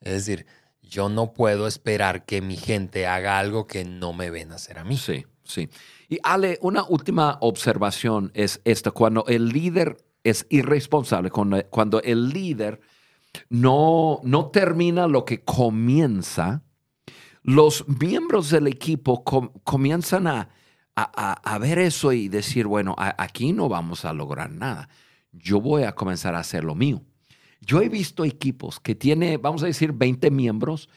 Es 0.00 0.12
decir, 0.12 0.46
yo 0.82 1.08
no 1.08 1.32
puedo 1.32 1.66
esperar 1.66 2.24
que 2.24 2.40
mi 2.40 2.56
gente 2.56 3.06
haga 3.06 3.38
algo 3.38 3.66
que 3.66 3.84
no 3.84 4.12
me 4.12 4.30
ven 4.30 4.52
hacer 4.52 4.78
a 4.78 4.84
mí. 4.84 4.96
Sí, 4.96 5.24
sí. 5.44 5.68
Y 6.08 6.18
Ale, 6.22 6.58
una 6.60 6.84
última 6.84 7.38
observación 7.40 8.30
es 8.34 8.60
esta. 8.64 8.90
Cuando 8.90 9.24
el 9.26 9.48
líder 9.48 9.96
es 10.22 10.46
irresponsable, 10.50 11.30
cuando, 11.30 11.64
cuando 11.70 12.02
el 12.02 12.28
líder 12.28 12.80
no, 13.48 14.20
no 14.22 14.50
termina 14.50 15.06
lo 15.06 15.24
que 15.24 15.42
comienza, 15.42 16.62
los 17.44 17.86
miembros 17.86 18.50
del 18.50 18.66
equipo 18.66 19.22
com- 19.22 19.52
comienzan 19.62 20.26
a, 20.26 20.48
a- 20.96 21.32
a- 21.44 21.54
a 21.54 21.58
ver 21.58 21.78
eso 21.78 22.10
y 22.12 22.28
decir, 22.28 22.66
bueno, 22.66 22.94
a- 22.98 23.14
aquí 23.22 23.52
no 23.52 23.68
vamos 23.68 24.04
a 24.04 24.12
lograr 24.12 24.50
nada. 24.50 24.88
Yo 25.30 25.60
voy 25.60 25.82
a 25.84 25.92
comenzar 25.94 26.34
a 26.34 26.38
hacer 26.40 26.64
lo 26.64 26.74
mío. 26.74 27.02
Yo 27.60 27.80
he 27.82 27.88
visto 27.88 28.24
equipos 28.24 28.80
que 28.80 28.94
tiene, 28.94 29.36
vamos 29.36 29.62
a 29.62 29.66
decir, 29.66 29.92
20 29.92 30.30
miembros 30.30 30.88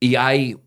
y 0.00 0.16
hay 0.16 0.58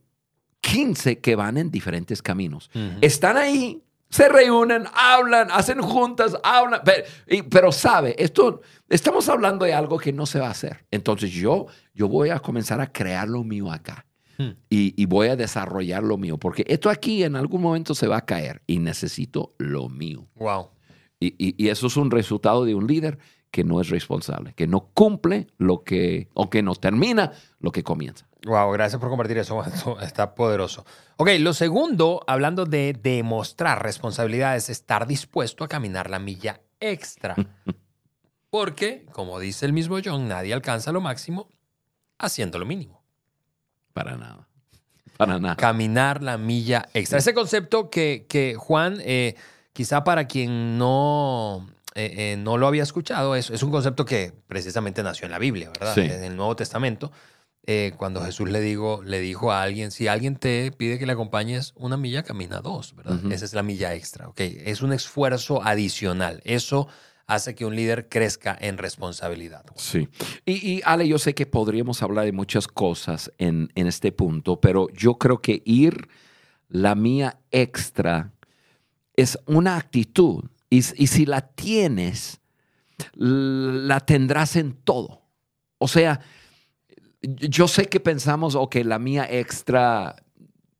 15 0.62 1.20
que 1.20 1.36
van 1.36 1.58
en 1.58 1.72
diferentes 1.72 2.22
caminos. 2.22 2.70
Están 3.02 3.38
ahí, 3.38 3.82
se 4.10 4.30
reúnen, 4.30 4.86
hablan, 4.94 5.50
hacen 5.52 5.82
juntas, 5.82 6.38
hablan, 6.44 6.82
pero, 6.86 7.04
y- 7.28 7.42
pero 7.44 7.72
sabe, 7.72 8.16
esto, 8.24 8.62
estamos 8.90 9.28
hablando 9.30 9.66
de 9.66 9.74
algo 9.74 9.98
que 9.98 10.14
no 10.14 10.26
se 10.26 10.40
va 10.40 10.48
a 10.48 10.52
hacer. 10.52 10.86
Entonces 10.92 11.32
yo, 11.32 11.68
yo 11.94 12.08
voy 12.08 12.30
a 12.30 12.40
comenzar 12.40 12.80
a 12.82 12.92
crear 12.92 13.28
lo 13.28 13.44
mío 13.44 13.72
acá 13.72 14.05
Hmm. 14.38 14.52
y, 14.70 14.94
y 15.02 15.06
voy 15.06 15.30
a 15.30 15.36
desarrollar 15.36 16.04
lo 16.04 16.18
mío, 16.18 16.38
porque 16.38 16.66
esto 16.68 16.90
aquí 16.90 17.24
en 17.24 17.36
algún 17.38 17.62
momento 17.62 17.96
se 17.96 18.08
va 18.08 18.18
a 18.18 18.26
caer 18.26 18.62
y 18.68 18.80
necesito 18.80 19.54
lo 19.58 19.88
mío. 19.90 20.28
Wow. 20.36 20.70
Y, 21.20 21.28
y- 21.38 21.56
y 21.58 21.70
eso 21.70 21.88
es 21.88 21.96
un 21.98 22.12
resultado 22.12 22.66
de 22.66 22.76
un 22.76 22.86
líder 22.88 23.18
que 23.50 23.64
no 23.64 23.80
es 23.80 23.88
responsable, 23.90 24.54
que 24.54 24.68
no 24.68 24.90
cumple 24.94 25.48
lo 25.58 25.84
que, 25.86 26.28
o 26.34 26.50
que 26.50 26.62
no 26.62 26.76
termina 26.76 27.32
lo 27.60 27.72
que 27.72 27.84
comienza. 27.84 28.28
Wow, 28.46 28.72
gracias 28.74 29.00
por 29.00 29.10
compartir 29.10 29.38
eso. 29.38 29.64
Eso 29.64 29.98
está 30.02 30.36
poderoso. 30.36 30.86
Ok, 31.16 31.30
lo 31.40 31.54
segundo, 31.54 32.22
hablando 32.28 32.66
de 32.66 32.92
demostrar 33.02 33.82
responsabilidad, 33.82 34.58
es 34.58 34.70
estar 34.70 35.08
dispuesto 35.08 35.64
a 35.64 35.70
caminar 35.70 36.10
la 36.10 36.20
milla 36.20 36.60
extra. 36.82 37.36
Porque, 38.50 39.06
como 39.12 39.40
dice 39.40 39.66
el 39.66 39.74
mismo 39.74 39.98
John, 40.04 40.28
nadie 40.28 40.54
alcanza 40.54 40.92
lo 40.92 41.02
máximo 41.02 41.50
haciendo 42.20 42.60
lo 42.60 42.66
mínimo. 42.66 42.95
Para 43.96 44.18
nada. 44.18 44.46
Para 45.16 45.40
nada. 45.40 45.56
Caminar 45.56 46.22
la 46.22 46.38
milla 46.38 46.90
extra. 46.94 47.18
Ese 47.18 47.34
concepto 47.34 47.90
que, 47.90 48.26
que 48.28 48.56
Juan, 48.56 48.98
eh, 49.00 49.36
quizá 49.72 50.04
para 50.04 50.28
quien 50.28 50.78
no, 50.78 51.66
eh, 51.96 52.34
eh, 52.34 52.38
no 52.38 52.58
lo 52.58 52.68
había 52.68 52.84
escuchado, 52.84 53.38
es, 53.38 53.50
es 53.50 53.64
un 53.64 53.72
concepto 53.72 54.04
que 54.04 54.34
precisamente 54.48 55.02
nació 55.02 55.28
en 55.28 55.32
la 55.32 55.40
Biblia, 55.40 55.70
¿verdad? 55.70 55.94
Sí. 55.96 56.02
En 56.02 56.26
el 56.26 56.36
Nuevo 56.36 56.58
Testamento. 56.58 57.14
cuando 57.96 58.22
Jesús 58.22 58.50
le, 58.50 58.60
digo, 58.60 59.02
le 59.02 59.22
dijo 59.22 59.54
a 59.54 59.62
alguien, 59.62 59.92
si 59.92 60.10
alguien 60.10 60.36
te 60.36 60.74
pide 60.74 61.00
que 61.00 61.06
le 61.06 61.14
acompañes 61.14 61.72
una 61.78 61.96
milla, 61.96 62.24
camina 62.24 62.60
dos, 62.60 62.98
¿verdad? 62.98 63.32
Esa 63.32 63.46
es 63.46 63.54
la 63.54 63.64
milla 63.64 63.94
extra, 63.94 64.28
¿ok? 64.28 64.42
Es 64.42 64.82
un 64.82 64.92
esfuerzo 64.92 65.64
adicional. 65.64 66.42
Eso 66.44 66.90
hace 67.28 67.56
que 67.56 67.66
un 67.66 67.76
líder 67.76 68.08
crezca 68.08 68.58
en 68.60 68.78
responsabilidad. 68.78 69.66
Sí. 69.76 70.08
Y, 70.46 70.82
Ale, 70.86 71.08
yo 71.08 71.18
sé 71.18 71.34
que 71.34 71.46
podríamos 71.46 72.02
hablar 72.04 72.26
de 72.26 72.32
muchas 72.32 72.68
cosas 72.68 73.32
en, 73.38 73.72
en 73.76 73.88
este 73.88 74.12
punto, 74.12 74.60
pero 74.62 74.88
yo 74.90 75.18
creo 75.18 75.42
que 75.42 75.62
ir 75.66 76.08
la 76.70 76.96
mía 76.96 77.40
extra 77.52 78.32
es 79.16 79.40
una 79.46 79.78
actitud. 79.78 80.44
Y, 80.70 80.78
y 80.78 81.08
si 81.08 81.26
la 81.26 81.42
tienes, 81.42 82.42
la 83.14 84.00
tendrás 84.02 84.56
en 84.56 84.74
todo. 84.74 85.22
O 85.78 85.88
sea, 85.88 86.22
yo 87.22 87.68
sé 87.68 87.88
que 87.88 88.00
pensamos, 88.00 88.56
ok, 88.56 88.76
la 88.84 89.00
mía 89.00 89.28
extra, 89.30 90.16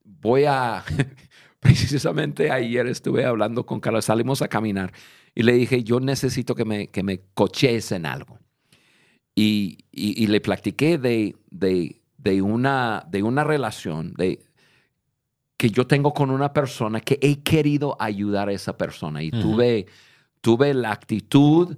voy 0.04 0.46
a... 0.46 0.84
Precisamente 1.60 2.52
ayer 2.52 2.86
estuve 2.86 3.26
hablando 3.26 3.66
con 3.66 3.80
Carlos, 3.80 4.06
salimos 4.06 4.44
a 4.44 4.48
caminar 4.48 4.94
y 5.36 5.44
le 5.44 5.52
dije, 5.54 5.84
yo 5.84 6.00
necesito 6.00 6.56
que 6.56 6.66
me, 6.66 6.88
que 6.88 7.04
me 7.04 7.20
cochees 7.34 7.92
en 7.92 8.06
algo. 8.06 8.40
Y, 9.36 9.80
y- 9.92 10.24
y 10.24 10.28
le 10.28 10.40
platiqué 10.40 10.98
de, 10.98 11.36
de, 11.52 12.02
de 12.18 12.42
una, 12.42 13.06
de 13.10 13.22
una 13.22 13.44
relación 13.44 14.14
de, 14.14 14.40
que 15.58 15.70
yo 15.70 15.86
tengo 15.88 16.14
con 16.14 16.32
una 16.32 16.54
persona 16.54 17.02
que 17.02 17.20
he 17.22 17.42
querido 17.44 17.98
ayudar 18.00 18.50
a 18.50 18.54
esa 18.54 18.78
persona. 18.78 19.22
Y 19.24 19.32
tuve, 19.32 19.86
tuve 20.42 20.74
la 20.74 20.92
actitud, 20.92 21.78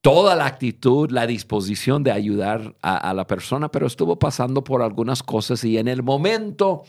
toda 0.00 0.34
la 0.36 0.46
actitud, 0.46 1.10
la 1.10 1.26
disposición 1.26 2.02
de 2.02 2.10
ayudar 2.12 2.76
a, 2.82 2.96
a 3.10 3.14
la 3.14 3.26
persona, 3.26 3.68
pero 3.70 3.86
estuvo 3.86 4.18
pasando 4.18 4.62
por 4.64 4.82
algunas 4.82 5.22
cosas 5.22 5.62
y 5.64 5.78
en 5.78 5.86
el 5.88 6.02
momento 6.02 6.82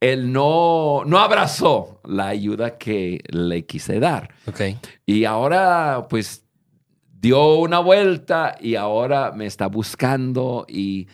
él 0.00 0.32
no, 0.32 1.02
no 1.04 1.18
abrazó 1.18 2.00
la 2.04 2.28
ayuda 2.28 2.78
que 2.78 3.22
le 3.28 3.66
quise 3.66 4.00
dar. 4.00 4.34
Ok. 4.46 4.62
Y 5.04 5.24
ahora, 5.26 6.06
pues, 6.08 6.44
dio 7.20 7.56
una 7.56 7.80
vuelta 7.80 8.56
y 8.60 8.74
ahora 8.76 9.32
me 9.32 9.46
está 9.46 9.66
buscando. 9.66 10.64
Y 10.68 11.06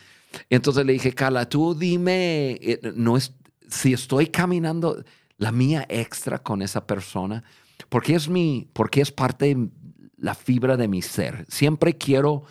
entonces 0.49 0.87
le 0.87 0.93
dije, 0.93 1.13
Carla, 1.13 1.49
tú 1.49 1.75
dime, 1.75 2.53
eh, 2.63 2.81
no 2.95 3.17
es, 3.17 3.35
si 3.69 3.93
estoy 3.93 4.29
caminando 4.29 5.03
la 5.37 5.51
mía 5.51 5.85
extra 5.89 6.39
con 6.39 6.63
esa 6.63 6.87
persona, 6.87 7.43
porque 7.89 8.15
es 8.15 8.29
mi, 8.29 8.69
porque 8.73 9.01
es 9.01 9.11
parte 9.11 9.55
de 9.55 9.69
la 10.17 10.35
fibra 10.35 10.77
de 10.77 10.87
mi 10.87 11.03
ser. 11.03 11.45
Siempre 11.49 11.97
quiero, 11.97 12.45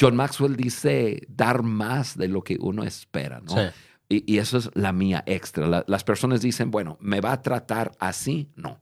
John 0.00 0.16
Maxwell 0.16 0.56
dice, 0.56 1.20
dar 1.28 1.62
más 1.62 2.16
de 2.16 2.28
lo 2.28 2.42
que 2.42 2.56
uno 2.58 2.82
espera, 2.82 3.40
¿no? 3.40 3.52
Sí. 3.52 3.70
Y, 4.08 4.30
y 4.32 4.38
eso 4.38 4.58
es 4.58 4.70
la 4.74 4.92
mía 4.92 5.22
extra. 5.26 5.66
La- 5.66 5.84
las 5.86 6.04
personas 6.04 6.42
dicen, 6.42 6.70
bueno, 6.70 6.98
¿me 7.00 7.20
va 7.20 7.32
a 7.32 7.42
tratar 7.42 7.92
así? 7.98 8.50
No. 8.56 8.80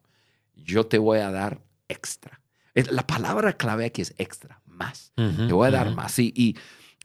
Yo 0.57 0.87
te 0.87 0.99
voy 0.99 1.19
a 1.21 1.31
dar 1.31 1.62
extra. 1.89 2.41
Es- 2.75 2.91
La 2.91 3.07
palabra 3.07 3.53
clave 3.55 3.85
aquí 3.87 4.03
es 4.03 4.15
extra, 4.19 4.61
más. 4.67 5.12
Te 5.15 5.53
voy 5.53 5.69
a 5.69 5.71
dar 5.71 5.95
más. 5.95 6.19
Y, 6.19 6.33
y, 6.37 6.57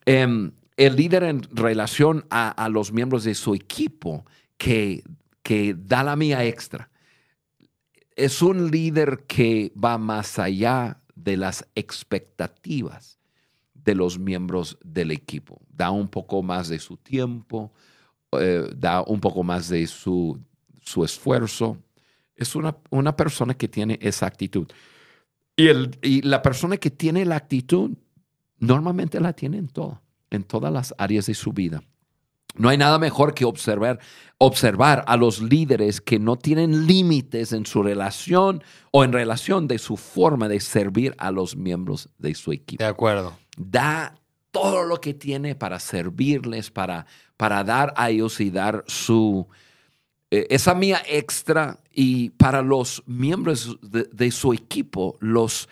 em, 0.05 0.51
el 0.77 0.95
líder 0.95 1.23
en 1.23 1.43
relación 1.51 2.25
a, 2.29 2.49
a 2.49 2.67
los 2.69 2.91
miembros 2.91 3.23
de 3.23 3.33
su 3.35 3.53
equipo 3.55 4.25
que, 4.57 5.03
que 5.41 5.73
da 5.77 6.03
la 6.03 6.15
mía 6.15 6.43
extra, 6.45 6.89
es 8.15 8.41
un 8.41 8.71
líder 8.71 9.25
que 9.27 9.71
va 9.81 9.97
más 9.97 10.39
allá 10.39 11.01
de 11.15 11.37
las 11.37 11.67
expectativas 11.75 13.19
de 13.73 13.95
los 13.95 14.17
miembros 14.19 14.77
del 14.83 15.11
equipo. 15.11 15.61
Da 15.69 15.91
un 15.91 16.07
poco 16.07 16.41
más 16.43 16.67
de 16.69 16.79
su 16.79 16.97
tiempo, 16.97 17.73
eh, 18.39 18.69
da 18.75 19.01
un 19.03 19.19
poco 19.19 19.43
más 19.43 19.69
de 19.69 19.85
su, 19.87 20.39
su 20.81 21.03
esfuerzo. 21.03 21.77
Es 22.35 22.55
una, 22.55 22.75
una 22.89 23.15
persona 23.15 23.53
que 23.53 23.67
tiene 23.67 23.97
esa 24.01 24.25
actitud. 24.25 24.67
Y, 25.55 25.67
el, 25.67 25.97
y 26.01 26.21
la 26.21 26.41
persona 26.41 26.77
que 26.77 26.91
tiene 26.91 27.25
la 27.25 27.37
actitud 27.37 27.91
normalmente 28.59 29.19
la 29.19 29.33
tiene 29.33 29.57
en 29.57 29.67
todo, 29.67 30.01
en 30.29 30.43
todas 30.43 30.71
las 30.71 30.93
áreas 30.97 31.27
de 31.27 31.33
su 31.33 31.53
vida. 31.53 31.81
No 32.57 32.69
hay 32.69 32.77
nada 32.77 32.99
mejor 32.99 33.33
que 33.33 33.43
observar, 33.43 33.99
observar 34.37 35.03
a 35.07 35.17
los 35.17 35.41
líderes 35.41 35.99
que 35.99 36.19
no 36.19 36.37
tienen 36.37 36.87
límites 36.87 37.51
en 37.51 37.65
su 37.65 37.83
relación 37.83 38.63
o 38.91 39.03
en 39.03 39.11
relación 39.11 39.67
de 39.67 39.77
su 39.77 39.97
forma 39.97 40.47
de 40.47 40.61
servir 40.61 41.15
a 41.17 41.31
los 41.31 41.57
miembros 41.57 42.09
de 42.17 42.33
su 42.33 42.53
equipo. 42.53 42.81
De 42.81 42.87
acuerdo. 42.87 43.37
Da 43.57 44.15
todo 44.55 44.83
lo 44.85 45.01
que 45.01 45.13
tiene 45.13 45.53
para 45.53 45.79
servirles, 45.81 46.71
para, 46.71 47.05
para 47.35 47.61
dar 47.65 47.93
a 47.97 48.09
ellos 48.09 48.39
y 48.39 48.49
dar 48.51 48.85
su, 48.87 49.47
eh, 50.31 50.47
esa 50.49 50.73
mía 50.73 51.01
extra 51.07 51.81
y 51.91 52.29
para 52.29 52.61
los 52.61 53.03
miembros 53.05 53.77
de, 53.81 54.31
su 54.31 54.53
equipo 54.53 55.17
los 55.19 55.67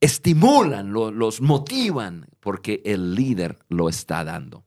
estimulan, 0.00 0.92
lo- 0.92 1.12
los 1.12 1.40
motivan 1.40 2.26
porque 2.40 2.82
el 2.84 3.14
líder 3.14 3.56
lo 3.68 3.88
está 3.88 4.24
dando. 4.24 4.64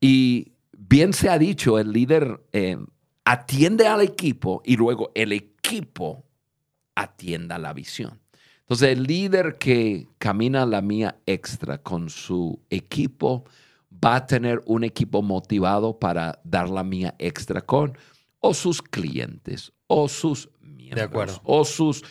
Y 0.00 0.52
bien 0.72 1.12
se 1.12 1.28
ha 1.28 1.38
dicho, 1.38 1.78
el 1.78 1.92
líder 1.92 2.40
eh, 2.52 2.78
atiende 3.24 3.86
al 3.86 4.00
equipo 4.00 4.62
y 4.64 4.76
luego 4.76 5.12
el 5.14 5.32
equipo 5.32 6.24
atienda 6.94 7.58
la 7.58 7.74
visión. 7.74 8.18
Entonces 8.68 8.90
el 8.98 9.04
líder 9.04 9.56
que 9.56 10.08
camina 10.18 10.66
la 10.66 10.82
mía 10.82 11.16
extra 11.24 11.78
con 11.78 12.10
su 12.10 12.60
equipo 12.68 13.44
va 14.04 14.16
a 14.16 14.26
tener 14.26 14.60
un 14.66 14.84
equipo 14.84 15.22
motivado 15.22 15.98
para 15.98 16.38
dar 16.44 16.68
la 16.68 16.84
mía 16.84 17.14
extra 17.18 17.62
con 17.62 17.96
o 18.40 18.52
sus 18.52 18.82
clientes 18.82 19.72
o 19.86 20.06
sus 20.06 20.50
miembros 20.60 21.06
acuerdo. 21.06 21.40
o 21.44 21.64
sus 21.64 22.04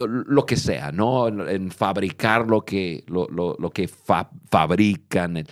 lo 0.00 0.44
que 0.44 0.56
sea, 0.56 0.90
¿no? 0.90 1.28
En, 1.28 1.40
en 1.48 1.70
fabricar 1.70 2.48
lo 2.48 2.64
que, 2.64 3.04
lo, 3.06 3.28
lo- 3.28 3.54
lo 3.60 3.70
que 3.70 3.86
fa- 3.86 4.30
fabrican. 4.50 5.44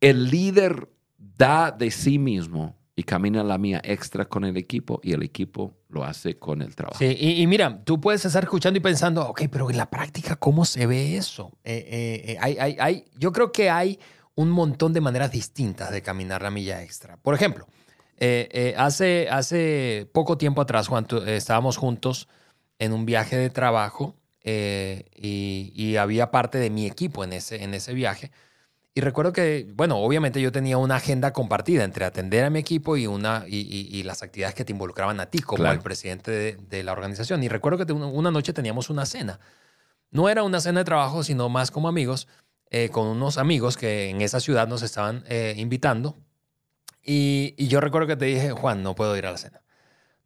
El 0.00 0.30
líder 0.30 0.88
da 1.18 1.70
de 1.70 1.90
sí 1.90 2.18
mismo 2.18 2.76
y 2.94 3.02
camina 3.02 3.44
la 3.44 3.58
mía 3.58 3.82
extra 3.84 4.24
con 4.26 4.44
el 4.44 4.56
equipo 4.56 5.00
y 5.02 5.12
el 5.12 5.22
equipo 5.22 5.74
lo 5.96 6.04
hace 6.04 6.38
con 6.38 6.62
el 6.62 6.74
trabajo. 6.76 6.98
Sí, 6.98 7.16
y, 7.18 7.42
y 7.42 7.46
mira, 7.46 7.82
tú 7.84 8.00
puedes 8.00 8.24
estar 8.24 8.42
escuchando 8.44 8.76
y 8.78 8.80
pensando, 8.80 9.26
ok, 9.28 9.42
pero 9.50 9.70
en 9.70 9.76
la 9.76 9.88
práctica, 9.90 10.36
¿cómo 10.36 10.64
se 10.64 10.86
ve 10.86 11.16
eso? 11.16 11.52
Eh, 11.64 11.86
eh, 11.90 12.32
eh, 12.32 12.38
hay, 12.40 12.56
hay- 12.58 12.76
hay- 12.78 13.04
yo 13.18 13.32
creo 13.32 13.50
que 13.52 13.70
hay 13.70 13.98
un 14.34 14.50
montón 14.50 14.92
de 14.92 15.00
maneras 15.00 15.30
distintas 15.32 15.90
de 15.90 16.02
caminar 16.02 16.42
la 16.42 16.50
milla 16.50 16.82
extra. 16.82 17.16
Por 17.16 17.34
ejemplo, 17.34 17.66
eh, 18.18 18.48
eh, 18.52 18.74
hace, 18.76 19.28
hace 19.30 20.08
poco 20.12 20.36
tiempo 20.38 20.60
atrás, 20.60 20.88
Juan, 20.88 21.06
tú- 21.06 21.22
estábamos 21.22 21.76
juntos 21.78 22.28
en 22.78 22.92
un 22.92 23.06
viaje 23.06 23.36
de 23.36 23.48
trabajo 23.50 24.14
eh, 24.44 25.06
y, 25.16 25.72
y 25.74 25.96
había 25.96 26.30
parte 26.30 26.58
de 26.58 26.70
mi 26.70 26.86
equipo 26.86 27.24
en 27.24 27.32
ese, 27.32 27.64
en 27.64 27.72
ese 27.74 27.94
viaje. 27.94 28.30
Y 28.96 29.02
recuerdo 29.02 29.34
que, 29.34 29.68
bueno, 29.74 29.98
obviamente 29.98 30.40
yo 30.40 30.50
tenía 30.50 30.78
una 30.78 30.96
agenda 30.96 31.34
compartida 31.34 31.84
entre 31.84 32.06
atender 32.06 32.46
a 32.46 32.48
mi 32.50 32.60
equipo 32.60 32.96
y, 32.96 33.06
una, 33.06 33.44
y, 33.46 33.58
y- 33.58 33.94
y 33.94 34.02
las 34.04 34.22
actividades 34.22 34.54
que 34.54 34.64
te 34.64 34.72
involucraban 34.72 35.20
a 35.20 35.26
ti 35.26 35.40
como 35.40 35.58
Claro. 35.64 35.74
el 35.76 35.82
presidente 35.82 36.30
de, 36.30 36.56
de 36.70 36.82
la 36.82 36.92
organización. 36.92 37.42
Y 37.42 37.48
recuerdo 37.48 37.84
que 37.84 37.92
una 37.92 38.30
noche 38.30 38.54
teníamos 38.54 38.88
una 38.88 39.04
cena. 39.04 39.38
No 40.10 40.30
era 40.30 40.42
una 40.44 40.60
cena 40.62 40.80
de 40.80 40.84
trabajo, 40.86 41.22
sino 41.22 41.50
más 41.50 41.70
como 41.70 41.88
amigos, 41.88 42.26
eh, 42.70 42.88
con 42.88 43.06
unos 43.06 43.36
amigos 43.36 43.76
que 43.76 44.08
en 44.08 44.22
esa 44.22 44.40
ciudad 44.40 44.66
nos 44.66 44.80
estaban 44.80 45.24
eh, 45.28 45.52
invitando. 45.58 46.16
Y, 47.04 47.54
y 47.58 47.68
yo 47.68 47.80
recuerdo 47.82 48.08
que 48.08 48.16
te 48.16 48.24
dije, 48.24 48.50
Juan, 48.52 48.82
no 48.82 48.94
puedo 48.94 49.14
ir 49.16 49.26
a 49.26 49.30
la 49.32 49.36
cena. 49.36 49.60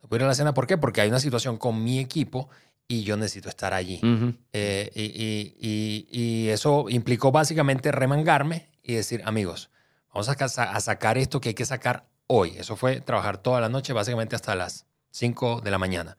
No 0.01 0.09
puedo 0.09 0.21
ir 0.21 0.25
a 0.27 0.29
la 0.29 0.35
cena, 0.35 0.55
¿por 0.55 0.69
qué? 0.69 0.79
Porque 0.79 1.01
hay 1.01 1.09
una 1.09 1.19
situación 1.19 1.57
con 1.57 1.83
mi 1.83 1.99
equipo 1.99 2.49
y 2.91 3.05
yo 3.05 3.17
necesito 3.17 3.49
estar 3.49 3.73
allí. 3.73 4.01
Ujú. 4.03 4.35
Eh, 4.53 4.91
y, 4.95 5.03
y- 5.03 5.57
y- 5.61 6.09
y 6.21 6.49
eso 6.49 6.87
implicó 6.89 7.31
básicamente 7.31 7.93
remangarme 7.93 8.69
y 8.83 8.95
decir, 8.95 9.23
amigos, 9.25 9.71
vamos 10.13 10.29
a, 10.29 10.33
a 10.33 10.81
sacar 10.81 11.17
esto 11.17 11.41
que 11.41 11.51
hay 11.51 11.55
que 11.55 11.65
sacar 11.67 12.09
hoy. 12.27 12.55
Eso 12.59 12.75
fue 12.75 13.01
trabajar 13.01 13.39
toda 13.39 13.61
la 13.61 13.69
noche, 13.69 13.93
básicamente 13.93 14.35
hasta 14.35 14.57
las 14.57 14.87
5 15.13 15.61
de 15.61 15.71
la 15.71 15.79
mañana. 15.79 16.17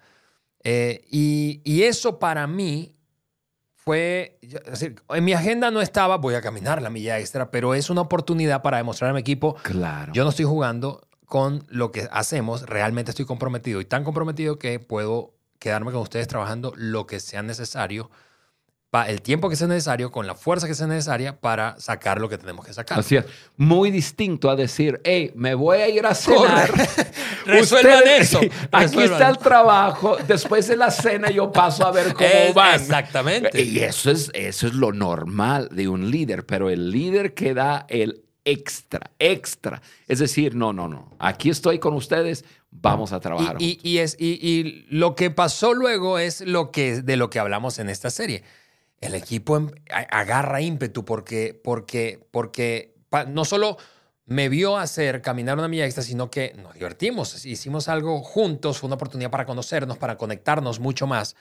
Eh, 0.64 1.06
y, 1.12 1.62
y 1.66 1.84
eso 1.84 2.20
para 2.20 2.48
mí 2.48 2.96
fue, 3.74 4.38
es 4.42 4.54
decir, 4.66 4.96
en 5.10 5.26
mi 5.26 5.34
agenda 5.34 5.72
no 5.72 5.82
estaba, 5.82 6.18
voy 6.18 6.36
a 6.36 6.42
caminar 6.42 6.82
la 6.82 6.90
milla 6.90 7.20
extra, 7.20 7.50
pero 7.52 7.74
es 7.74 7.90
una 7.90 8.02
oportunidad 8.02 8.62
para 8.62 8.78
demostrar 8.78 9.10
a 9.10 9.14
mi 9.14 9.20
equipo, 9.22 9.56
Claro. 9.64 10.14
yo 10.14 10.24
no 10.24 10.30
estoy 10.30 10.46
jugando 10.46 11.08
con 11.26 11.64
lo 11.68 11.92
que 11.92 12.08
hacemos, 12.12 12.62
realmente 12.64 13.10
estoy 13.12 13.26
comprometido 13.26 13.82
y 13.82 13.86
tan 13.86 14.04
comprometido 14.04 14.60
que 14.60 14.80
puedo 14.80 15.34
quedarme 15.62 15.92
con 15.92 16.02
ustedes 16.02 16.28
trabajando 16.28 16.74
lo 16.76 17.06
que 17.06 17.20
sea 17.20 17.44
necesario, 17.44 18.10
pa- 18.90 19.08
el 19.08 19.22
tiempo 19.22 19.48
que 19.48 19.56
sea 19.56 19.68
necesario, 19.68 20.12
con 20.12 20.26
la 20.26 20.34
fuerza 20.34 20.66
que 20.68 20.74
sea 20.74 20.88
necesaria 20.88 21.40
para 21.40 21.80
sacar 21.80 22.20
lo 22.20 22.28
que 22.28 22.40
tenemos 22.40 22.66
que 22.66 22.74
sacar. 22.74 23.00
Así 23.00 23.16
es. 23.16 23.26
Muy 23.58 23.92
distinto 23.92 24.50
a 24.50 24.56
decir, 24.56 25.00
hey, 25.04 25.32
me 25.36 25.54
voy 25.54 25.78
a 25.78 25.88
ir 25.88 26.04
a 26.06 26.16
cenar. 26.16 26.72
Resuelvan 27.46 27.98
Ustedes- 28.00 28.22
eso. 28.22 28.40
Aquí 28.72 28.86
Resuelvan. 28.88 29.14
está 29.14 29.30
el 29.30 29.38
trabajo. 29.38 30.18
Después 30.28 30.68
de 30.68 30.78
la 30.78 30.90
cena 30.90 31.30
yo 31.30 31.52
paso 31.52 31.86
a 31.86 31.92
ver 31.92 32.14
cómo 32.16 32.28
Es- 32.28 32.54
van. 32.56 32.76
exactamente. 32.82 33.62
Y 33.62 33.80
eso 33.80 34.10
es, 34.10 34.32
eso 34.34 34.66
es 34.68 34.74
lo 34.74 34.92
normal 34.92 35.70
de 35.72 35.88
un 35.88 36.10
líder, 36.10 36.44
pero 36.46 36.70
el 36.72 36.90
líder 36.92 37.34
que 37.36 37.54
da 37.54 37.86
el 37.88 38.24
extra, 38.46 39.12
extra. 39.20 39.82
Es 40.08 40.20
decir, 40.20 40.56
no, 40.56 40.74
no, 40.74 40.88
no. 40.88 41.16
Aquí 41.20 41.50
estoy 41.50 41.80
con 41.80 41.94
ustedes, 41.94 42.44
vamos 42.72 43.12
a 43.14 43.20
trabajar. 43.20 43.58
Y, 43.60 43.80
y- 43.84 43.90
y 43.90 43.98
es, 44.00 44.16
y, 44.20 44.40
y 44.48 44.86
lo 44.90 45.16
que 45.16 45.30
pasó 45.32 45.74
luego 45.74 46.20
es 46.20 46.42
lo 46.42 46.72
que, 46.72 47.02
de 47.02 47.18
lo 47.18 47.30
que 47.30 47.40
hablamos 47.40 47.80
en 47.80 47.90
esta 47.90 48.10
serie. 48.10 48.44
El 49.00 49.16
equipo 49.16 49.58
em- 49.58 49.72
agarra 49.90 50.62
ímpetu 50.62 51.04
porque, 51.06 51.60
porque, 51.64 52.20
porque 52.32 52.96
no 53.28 53.46
solo 53.46 53.78
me 54.26 54.48
vio 54.48 54.78
hacer 54.78 55.22
caminar 55.22 55.58
una 55.58 55.68
milla 55.68 55.86
extra, 55.86 56.04
sino 56.04 56.30
que 56.32 56.54
nos 56.62 56.74
divertimos. 56.76 57.46
Hicimos 57.46 57.90
algo 57.90 58.22
juntos, 58.24 58.78
fue 58.80 58.88
una 58.88 58.96
oportunidad 58.96 59.32
para 59.32 59.46
conocernos, 59.46 59.98
para 59.98 60.18
conectarnos 60.18 60.80
mucho 60.80 61.08
más 61.08 61.36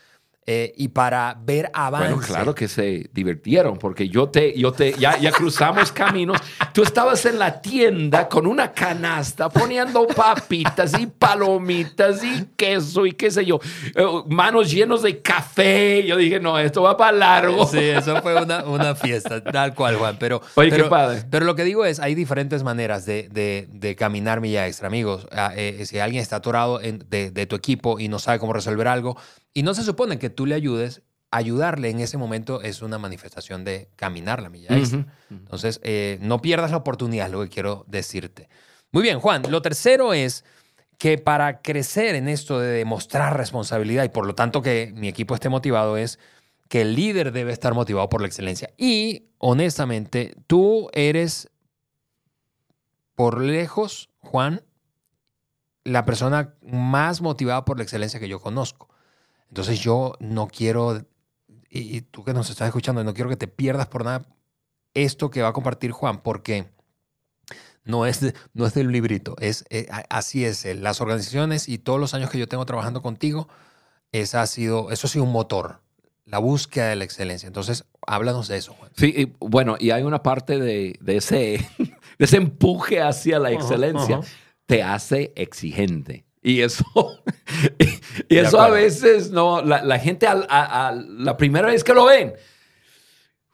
eh, 0.52 0.72
y 0.76 0.88
para 0.88 1.38
ver 1.44 1.70
avance. 1.72 2.08
Bueno, 2.12 2.26
claro 2.26 2.54
que 2.56 2.66
se 2.66 3.08
divirtieron, 3.12 3.78
porque 3.78 4.08
yo 4.08 4.28
te, 4.30 4.58
yo 4.58 4.72
te, 4.72 4.94
ya, 4.98 5.16
ya 5.16 5.30
cruzamos 5.30 5.92
caminos. 5.92 6.40
Tú 6.74 6.82
estabas 6.82 7.24
en 7.24 7.38
la 7.38 7.60
tienda 7.60 8.28
con 8.28 8.48
una 8.48 8.72
canasta 8.72 9.48
poniendo 9.48 10.08
papitas 10.08 10.98
y 10.98 11.06
palomitas 11.06 12.24
y 12.24 12.46
queso 12.56 13.06
y 13.06 13.12
qué 13.12 13.30
sé 13.30 13.44
yo, 13.44 13.60
eh, 13.94 14.04
manos 14.26 14.72
llenos 14.72 15.02
de 15.02 15.20
café. 15.22 16.04
Yo 16.04 16.16
dije, 16.16 16.40
no, 16.40 16.58
esto 16.58 16.82
va 16.82 16.96
para 16.96 17.12
largo. 17.12 17.64
Sí, 17.66 17.78
eso 17.78 18.20
fue 18.20 18.42
una, 18.42 18.64
una 18.64 18.96
fiesta, 18.96 19.44
tal 19.44 19.72
cual, 19.76 19.96
Juan. 19.96 20.16
Pero, 20.18 20.40
Oye, 20.56 20.70
qué 20.70 20.76
pero, 20.76 20.88
padre. 20.88 21.22
Pero 21.30 21.46
lo 21.46 21.54
que 21.54 21.62
digo 21.62 21.84
es, 21.84 22.00
hay 22.00 22.16
diferentes 22.16 22.64
maneras 22.64 23.06
de, 23.06 23.28
de- 23.30 23.68
de 23.70 23.94
caminar 23.94 24.40
milla 24.40 24.66
extra, 24.66 24.88
amigos. 24.88 25.28
Ah, 25.30 25.52
eh, 25.54 25.84
si 25.86 26.00
alguien 26.00 26.20
está 26.22 26.36
atorado 26.36 26.80
en- 26.80 27.04
de, 27.08 27.30
de 27.30 27.46
tu 27.46 27.54
equipo 27.54 28.00
y 28.00 28.08
no 28.08 28.18
sabe 28.18 28.40
cómo 28.40 28.52
resolver 28.52 28.88
algo, 28.88 29.16
y 29.54 29.62
no 29.62 29.74
se 29.74 29.82
supone 29.82 30.18
que 30.18 30.30
tú 30.30 30.46
le 30.46 30.54
ayudes, 30.54 31.02
ayudarle 31.30 31.90
en 31.90 32.00
ese 32.00 32.18
momento 32.18 32.60
es 32.62 32.82
una 32.82 32.98
manifestación 32.98 33.64
de 33.64 33.88
caminar 33.96 34.42
la 34.42 34.48
milla 34.48 34.76
extra. 34.76 35.06
Entonces, 35.30 35.80
eh, 35.82 36.18
no 36.20 36.42
pierdas 36.42 36.70
la 36.70 36.78
oportunidad, 36.78 37.26
es 37.26 37.32
lo 37.32 37.42
que 37.42 37.48
quiero 37.48 37.84
decirte. 37.88 38.48
Muy 38.92 39.02
bien, 39.02 39.20
Juan. 39.20 39.42
Lo 39.48 39.62
tercero 39.62 40.12
es 40.12 40.44
que 40.98 41.16
para 41.16 41.62
crecer 41.62 42.14
en 42.14 42.28
esto 42.28 42.58
de 42.58 42.68
demostrar 42.68 43.36
responsabilidad 43.36 44.04
y 44.04 44.08
por 44.10 44.26
lo 44.26 44.34
tanto 44.34 44.60
que 44.60 44.92
mi 44.94 45.08
equipo 45.08 45.34
esté 45.34 45.48
motivado 45.48 45.96
es 45.96 46.18
que 46.68 46.82
el 46.82 46.94
líder 46.94 47.32
debe 47.32 47.52
estar 47.52 47.74
motivado 47.74 48.08
por 48.08 48.20
la 48.20 48.26
excelencia. 48.26 48.70
Y 48.76 49.30
honestamente, 49.38 50.34
tú 50.46 50.90
eres 50.92 51.48
por 53.14 53.40
lejos, 53.40 54.10
Juan, 54.18 54.62
la 55.84 56.04
persona 56.04 56.54
más 56.62 57.22
motivada 57.22 57.64
por 57.64 57.78
la 57.78 57.82
excelencia 57.82 58.20
que 58.20 58.28
yo 58.28 58.40
conozco. 58.40 58.89
Entonces 59.50 59.78
yo 59.80 60.14
no 60.20 60.48
quiero, 60.48 60.96
y, 61.68 61.96
y 61.96 62.00
tú 62.00 62.24
que 62.24 62.32
nos 62.32 62.48
estás 62.50 62.68
escuchando, 62.68 63.04
no 63.04 63.12
quiero 63.14 63.28
que 63.28 63.36
te 63.36 63.46
pierdas 63.48 63.86
por 63.88 64.04
nada 64.04 64.24
esto 64.94 65.30
que 65.30 65.42
va 65.42 65.48
a 65.48 65.52
compartir 65.52 65.90
Juan, 65.92 66.22
porque 66.22 66.70
no 67.84 68.06
es, 68.06 68.20
de- 68.20 68.34
no 68.54 68.66
es 68.66 68.74
del 68.74 68.88
librito, 68.92 69.36
es, 69.40 69.64
eh, 69.70 69.86
a- 69.90 70.04
así 70.10 70.44
es. 70.44 70.64
eh, 70.64 70.74
Las 70.74 71.00
organizaciones 71.00 71.68
y 71.68 71.78
todos 71.78 71.98
los 72.00 72.14
años 72.14 72.30
que 72.30 72.38
yo 72.38 72.48
tengo 72.48 72.64
trabajando 72.66 73.02
contigo, 73.02 73.48
esa 74.12 74.42
ha 74.42 74.46
sido, 74.46 74.90
eso 74.90 75.06
ha 75.06 75.10
sido 75.10 75.24
un 75.24 75.32
motor, 75.32 75.80
la 76.24 76.38
búsqueda 76.38 76.88
de 76.88 76.96
la 76.96 77.04
excelencia. 77.04 77.46
Entonces, 77.46 77.84
háblanos 78.06 78.48
de 78.48 78.56
eso, 78.58 78.72
Juan. 78.74 78.90
Sí, 78.96 79.12
y 79.16 79.32
bueno, 79.40 79.76
y 79.78 79.90
hay 79.90 80.02
una 80.02 80.22
parte 80.22 80.58
de, 80.58 80.96
de 81.00 81.16
ese, 81.16 81.66
de 82.18 82.24
ese 82.24 82.36
empuje 82.36 83.00
hacia 83.00 83.38
la 83.38 83.50
excelencia, 83.52 84.16
ajá. 84.16 84.26
te 84.66 84.82
hace 84.82 85.32
exigente. 85.36 86.24
Y 86.42 86.62
eso, 86.62 86.85
y 88.29 88.37
eso 88.38 88.61
a 88.61 88.70
veces, 88.70 89.31
no, 89.31 89.62
la, 89.62 89.83
la 89.85 89.98
gente 89.98 90.26
al- 90.26 90.46
a, 90.48 90.88
a 90.88 90.92
la 90.92 91.37
primera 91.37 91.66
vez 91.68 91.85
que 91.85 91.92
lo 91.92 92.07
ven, 92.07 92.33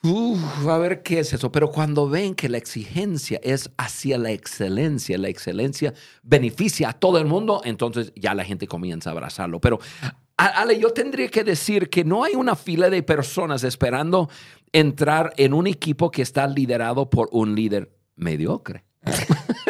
uf, 0.03 0.67
a 0.69 0.79
ver 0.79 1.03
qué 1.03 1.19
es 1.21 1.33
eso. 1.33 1.51
Pero 1.51 1.71
cuando 1.71 2.09
ven 2.09 2.35
que 2.35 2.49
la 2.49 2.59
exigencia 2.59 3.41
es 3.43 3.71
hacia 3.77 4.19
la 4.19 4.31
excelencia, 4.31 5.19
la 5.19 5.29
excelencia 5.29 5.95
beneficia 6.23 6.91
a 6.91 6.93
todo 6.93 7.19
el 7.19 7.27
mundo, 7.27 7.61
entonces 7.65 8.13
ya 8.15 8.35
la 8.35 8.45
gente 8.45 8.69
comienza 8.69 9.11
a 9.11 9.15
abrazarlo. 9.15 9.61
Pero, 9.61 9.81
a- 10.37 10.47
Ale, 10.61 10.79
yo 10.79 10.91
tendría 10.91 11.29
que 11.29 11.43
decir 11.43 11.91
que 11.91 12.05
no 12.05 12.23
hay 12.23 12.35
una 12.35 12.55
fila 12.55 12.89
de 12.89 13.03
personas 13.03 13.65
esperando 13.65 14.31
entrar 14.73 15.33
en 15.39 15.55
un 15.55 15.67
equipo 15.67 16.11
que 16.13 16.23
está 16.23 16.47
liderado 16.47 17.11
por 17.11 17.29
un 17.33 17.55
líder 17.57 17.91
mediocre. 18.15 18.85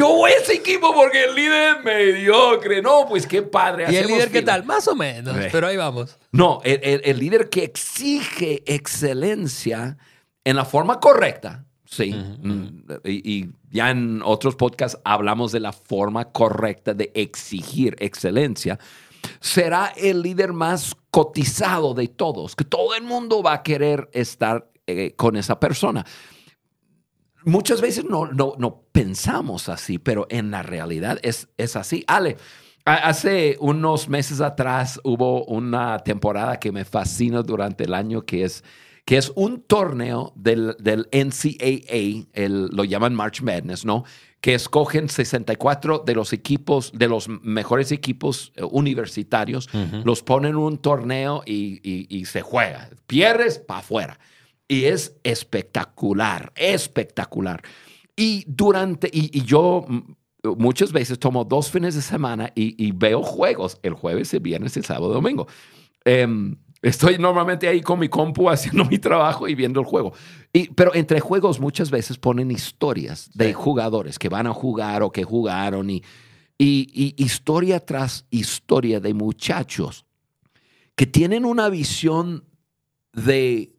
yo 0.00 0.26
ese 0.26 0.54
equipo 0.54 0.92
porque 0.94 1.24
el 1.24 1.34
líder 1.34 1.76
es 1.78 1.84
mediocre. 1.84 2.82
No, 2.82 3.06
pues 3.08 3.26
qué 3.26 3.42
padre. 3.42 3.86
¿Y 3.92 3.96
el 3.96 4.06
líder 4.08 4.30
qué 4.30 4.42
tal? 4.42 4.64
Más 4.64 4.88
o 4.88 4.96
menos, 4.96 5.36
Sí. 5.36 5.44
pero 5.52 5.66
ahí 5.68 5.76
vamos. 5.76 6.18
No, 6.32 6.60
el, 6.64 6.80
el- 6.82 7.00
el 7.04 7.18
líder 7.18 7.48
que 7.48 7.62
exige 7.64 8.62
excelencia 8.66 9.96
en 10.44 10.56
la 10.56 10.64
forma 10.64 10.98
correcta. 11.00 11.64
Sí. 11.84 12.12
Mm, 12.12 12.84
y, 13.04 13.32
y 13.40 13.50
ya 13.70 13.90
en 13.90 14.22
otros 14.24 14.54
podcasts 14.56 14.98
hablamos 15.04 15.50
de 15.52 15.60
la 15.60 15.72
forma 15.72 16.26
correcta 16.32 16.94
de 16.94 17.10
exigir 17.14 17.96
excelencia. 17.98 18.78
Será 19.40 19.92
el 19.96 20.22
líder 20.22 20.52
más 20.52 20.94
cotizado 21.10 21.92
de 21.94 22.08
todos, 22.08 22.54
que 22.56 22.64
todo 22.64 22.94
el 22.94 23.02
mundo 23.02 23.42
va 23.42 23.54
a 23.54 23.62
querer 23.62 24.08
estar 24.12 24.70
eh, 24.86 25.14
con 25.16 25.36
esa 25.36 25.58
persona. 25.60 26.06
Muchas 27.44 27.80
veces 27.80 28.04
no, 28.04 28.26
no, 28.26 28.54
no 28.58 28.82
pensamos 28.92 29.68
así, 29.68 29.98
pero 29.98 30.26
en 30.30 30.50
la 30.50 30.62
realidad 30.62 31.18
es, 31.22 31.48
es 31.56 31.76
así. 31.76 32.04
Ale, 32.06 32.36
hace 32.84 33.56
unos 33.60 34.08
meses 34.08 34.40
atrás 34.40 35.00
hubo 35.04 35.44
una 35.44 35.98
temporada 36.00 36.58
que 36.58 36.72
me 36.72 36.84
fascina 36.84 37.42
durante 37.42 37.84
el 37.84 37.94
año, 37.94 38.22
que 38.22 38.44
es, 38.44 38.62
que 39.04 39.16
es 39.16 39.32
un 39.36 39.62
torneo 39.62 40.32
del, 40.36 40.76
del 40.78 41.08
NCAA, 41.12 42.26
el, 42.32 42.66
lo 42.72 42.84
llaman 42.84 43.14
March 43.14 43.42
Madness, 43.42 43.84
¿no? 43.84 44.04
Que 44.40 44.54
escogen 44.54 45.08
64 45.10 45.98
de 46.06 46.14
los 46.14 46.32
equipos, 46.32 46.92
de 46.94 47.08
los 47.08 47.28
mejores 47.28 47.92
equipos 47.92 48.52
eh, 48.56 48.62
universitarios, 48.64 49.68
los 50.04 50.22
ponen 50.22 50.52
en 50.52 50.56
un 50.56 50.78
torneo 50.78 51.42
y, 51.44 51.80
y- 51.82 52.06
y 52.08 52.24
se 52.24 52.40
juega. 52.40 52.88
Pierdes 53.06 53.58
para 53.58 53.80
afuera. 53.80 54.18
Y 54.70 54.84
es 54.84 55.16
espectacular, 55.24 56.52
espectacular. 56.54 57.60
Y 58.14 58.44
durante, 58.46 59.10
y, 59.12 59.36
y 59.36 59.42
yo 59.42 59.84
mm, 59.88 59.98
muchas 60.58 60.92
veces 60.92 61.18
tomo 61.18 61.44
dos 61.44 61.72
fines 61.72 61.96
de 61.96 62.02
semana 62.02 62.52
y, 62.54 62.86
y 62.86 62.92
veo 62.92 63.20
juegos 63.20 63.80
el 63.82 63.94
jueves, 63.94 64.32
el 64.32 64.38
viernes, 64.38 64.76
el 64.76 64.84
sábado, 64.84 65.12
domingo. 65.12 65.48
Em, 66.04 66.54
estoy 66.82 67.18
normalmente 67.18 67.66
ahí 67.66 67.80
con 67.80 67.98
mi 67.98 68.08
compu 68.08 68.48
haciendo 68.48 68.84
mi 68.90 69.00
trabajo 69.00 69.48
y 69.48 69.56
viendo 69.56 69.80
el 69.80 69.86
juego. 69.86 70.12
Y, 70.52 70.68
pero 70.68 70.94
entre 70.94 71.18
juegos 71.18 71.58
muchas 71.58 71.90
veces 71.90 72.16
ponen 72.16 72.52
historias 72.52 73.28
de 73.34 73.52
jugadores 73.52 74.20
que 74.20 74.28
van 74.28 74.46
a 74.46 74.54
jugar 74.54 75.02
o 75.02 75.10
que 75.10 75.24
jugaron 75.24 75.90
y 75.90 76.04
historia 76.58 77.80
tras 77.80 78.24
historia 78.30 79.00
de 79.00 79.14
muchachos 79.14 80.06
que 80.94 81.06
tienen 81.06 81.44
una 81.44 81.70
visión 81.70 82.44
de, 83.14 83.72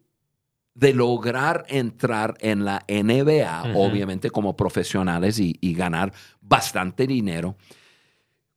de 0.74 0.94
lograr 0.94 1.64
entrar 1.68 2.36
en 2.40 2.64
la 2.64 2.84
NBA, 2.88 3.74
obviamente 3.74 4.30
como 4.30 4.56
profesionales 4.56 5.38
y, 5.38 5.56
y 5.60 5.74
ganar 5.74 6.12
bastante 6.40 7.06
dinero, 7.06 7.56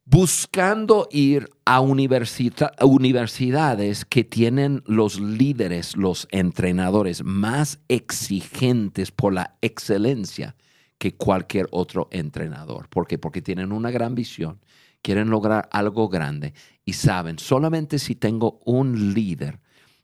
buscando 0.06 1.10
ir 1.12 1.50
a 1.66 1.82
universidades 1.82 4.06
que 4.06 4.24
tienen 4.24 4.84
los 4.86 5.20
líderes, 5.20 5.98
los 5.98 6.28
entrenadores 6.32 7.24
más 7.24 7.80
exigentes 7.88 9.12
por 9.12 9.34
la 9.34 9.58
excelencia 9.62 10.56
que 10.98 11.16
cualquier 11.16 11.68
otro 11.72 12.08
entrenador. 12.12 12.88
¿Por 12.88 13.08
qué? 13.08 13.18
Porque 13.18 13.42
tienen 13.42 13.72
una 13.72 13.92
gran 13.92 14.16
visión, 14.16 14.62
quieren 15.02 15.30
lograr 15.30 15.68
algo 15.72 16.08
grande 16.08 16.54
y 16.86 16.94
saben, 16.94 17.40
solamente 17.40 18.00
si 18.00 18.16
tengo 18.16 18.62
un 18.64 19.14
líder 19.14 19.60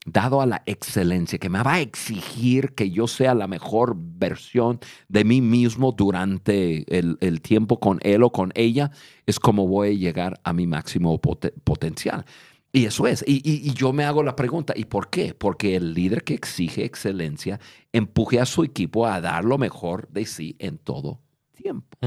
dado 0.05 0.41
a 0.41 0.45
la 0.47 0.63
excelencia, 0.65 1.37
que 1.37 1.49
me 1.49 1.61
va 1.61 1.73
a 1.75 1.81
exigir 1.81 2.73
que 2.73 2.89
yo 2.89 3.07
sea 3.07 3.35
la 3.35 3.47
mejor 3.47 3.95
versión 3.97 4.79
de 5.07 5.23
mí 5.23 5.41
mismo 5.41 5.91
durante 5.91 6.85
el, 6.97 7.17
el 7.21 7.41
tiempo 7.41 7.79
con 7.79 7.99
él 8.01 8.23
o 8.23 8.31
con 8.31 8.51
ella, 8.55 8.91
es 9.27 9.39
como 9.39 9.67
voy 9.67 9.89
a 9.89 9.93
llegar 9.93 10.39
a 10.43 10.53
mi 10.53 10.65
máximo 10.65 11.19
pote- 11.21 11.53
potencial. 11.63 12.25
Y 12.73 12.85
eso 12.85 13.05
es. 13.05 13.23
Y, 13.27 13.47
y- 13.47 13.69
y 13.69 13.73
yo 13.73 13.91
me 13.93 14.03
hago 14.05 14.23
la 14.23 14.35
pregunta, 14.35 14.73
¿y 14.75 14.85
por 14.85 15.09
qué? 15.09 15.33
Porque 15.33 15.75
el 15.75 15.93
líder 15.93 16.23
que 16.23 16.33
exige 16.33 16.83
excelencia 16.85 17.59
empuje 17.91 18.39
a 18.39 18.45
su 18.45 18.63
equipo 18.63 19.05
a 19.05 19.19
dar 19.21 19.43
lo 19.45 19.57
mejor 19.57 20.07
de 20.09 20.25
sí 20.25 20.55
en 20.57 20.77
todo 20.77 21.19
tiempo. 21.53 21.97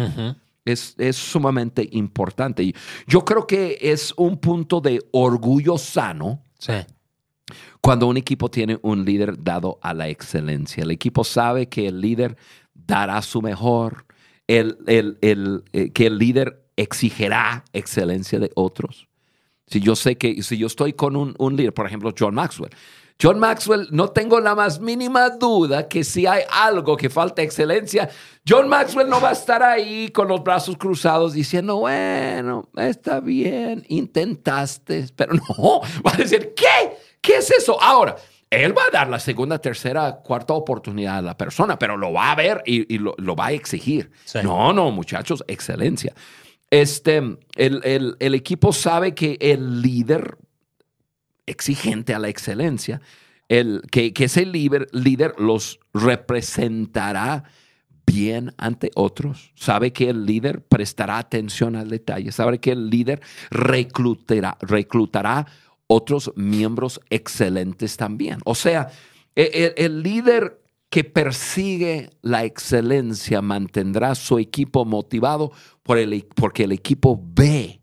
Es, 0.64 0.94
es 0.98 1.16
sumamente 1.16 1.86
importante. 1.92 2.62
Y 2.64 2.74
yo 3.06 3.24
creo 3.24 3.46
que 3.46 3.76
es 3.82 4.14
un 4.16 4.38
punto 4.38 4.80
de 4.80 5.00
orgullo 5.12 5.76
sano 5.78 6.42
Sí. 6.58 6.72
Cuando 7.80 8.06
un 8.06 8.16
equipo 8.16 8.50
tiene 8.50 8.78
un 8.82 9.04
líder 9.04 9.42
dado 9.42 9.78
a 9.82 9.92
la 9.94 10.08
excelencia. 10.08 10.82
El 10.82 10.90
equipo 10.90 11.24
sabe 11.24 11.68
que 11.68 11.86
el 11.88 12.00
líder 12.00 12.36
dará 12.74 13.20
su 13.22 13.42
mejor, 13.42 14.06
el, 14.46 14.78
el- 14.86 15.18
el, 15.20 15.64
eh, 15.72 15.90
que 15.92 16.06
el 16.06 16.18
líder 16.18 16.62
exigirá 16.76 17.64
excelencia 17.72 18.38
de 18.38 18.50
otros. 18.54 19.08
Si 19.66 19.80
yo 19.80 19.96
sé 19.96 20.16
que, 20.16 20.42
si 20.42 20.58
yo 20.58 20.66
estoy 20.66 20.92
con 20.92 21.16
un, 21.16 21.34
un 21.38 21.56
líder, 21.56 21.72
por 21.72 21.86
ejemplo, 21.86 22.12
John 22.18 22.34
Maxwell, 22.34 22.70
John 23.22 23.38
Maxwell, 23.38 23.86
no 23.92 24.08
tengo 24.08 24.40
la 24.40 24.56
más 24.56 24.80
mínima 24.80 25.30
duda 25.30 25.88
que 25.88 26.02
si 26.02 26.26
hay 26.26 26.42
algo 26.50 26.96
que 26.96 27.08
falta 27.08 27.42
excelencia, 27.42 28.10
John 28.46 28.68
Maxwell 28.68 29.08
no 29.08 29.20
va 29.20 29.28
a 29.28 29.32
estar 29.32 29.62
ahí 29.62 30.08
con 30.08 30.26
los 30.26 30.42
brazos 30.42 30.76
cruzados 30.76 31.32
diciendo, 31.32 31.76
bueno, 31.76 32.68
está 32.76 33.20
bien, 33.20 33.84
intentaste, 33.88 35.06
pero 35.14 35.34
no, 35.58 35.80
va 36.04 36.12
a 36.12 36.16
decir, 36.16 36.54
¿qué? 36.56 36.96
¿Qué 37.24 37.36
es 37.38 37.50
eso? 37.50 37.80
Ahora, 37.82 38.16
él 38.50 38.76
va 38.76 38.82
a 38.84 38.90
dar 38.90 39.08
la 39.08 39.18
segunda, 39.18 39.58
tercera, 39.58 40.16
cuarta 40.22 40.52
oportunidad 40.52 41.18
a 41.18 41.22
la 41.22 41.36
persona, 41.36 41.78
pero 41.78 41.96
lo 41.96 42.12
va 42.12 42.30
a 42.30 42.34
ver 42.34 42.62
y, 42.66 42.94
y 42.94 42.98
lo, 42.98 43.14
lo 43.18 43.34
va 43.34 43.46
a 43.46 43.52
exigir. 43.52 44.10
Sí. 44.24 44.38
No, 44.42 44.72
no, 44.72 44.90
muchachos, 44.90 45.42
excelencia. 45.48 46.14
Este, 46.70 47.16
el, 47.16 47.80
el- 47.84 48.16
el 48.18 48.34
equipo 48.34 48.72
sabe 48.72 49.14
que 49.14 49.38
el 49.40 49.80
líder 49.80 50.36
exigente 51.46 52.14
a 52.14 52.18
la 52.18 52.28
excelencia, 52.28 53.00
el, 53.48 53.82
que, 53.90 54.12
que 54.12 54.24
ese 54.24 54.46
líder, 54.46 54.88
líder 54.92 55.34
los 55.38 55.78
representará 55.92 57.44
bien 58.06 58.52
ante 58.58 58.90
otros, 58.94 59.52
sabe 59.54 59.92
que 59.92 60.10
el 60.10 60.26
líder 60.26 60.62
prestará 60.62 61.18
atención 61.18 61.74
al 61.76 61.88
detalle, 61.90 62.32
sabe 62.32 62.58
que 62.60 62.72
el 62.72 62.90
líder 62.90 63.20
reclutará, 63.50 64.56
reclutará 64.60 65.46
otros 65.94 66.32
miembros 66.36 67.00
excelentes 67.10 67.96
también. 67.96 68.38
O 68.44 68.54
sea, 68.54 68.88
e- 69.36 69.72
el, 69.76 69.84
el 69.84 70.02
líder 70.02 70.60
que 70.90 71.04
persigue 71.04 72.10
la 72.22 72.44
excelencia 72.44 73.42
mantendrá 73.42 74.14
su 74.14 74.38
equipo 74.38 74.84
motivado 74.84 75.50
por 75.82 75.98
el, 75.98 76.26
porque 76.36 76.64
el 76.64 76.72
equipo 76.72 77.20
ve 77.34 77.80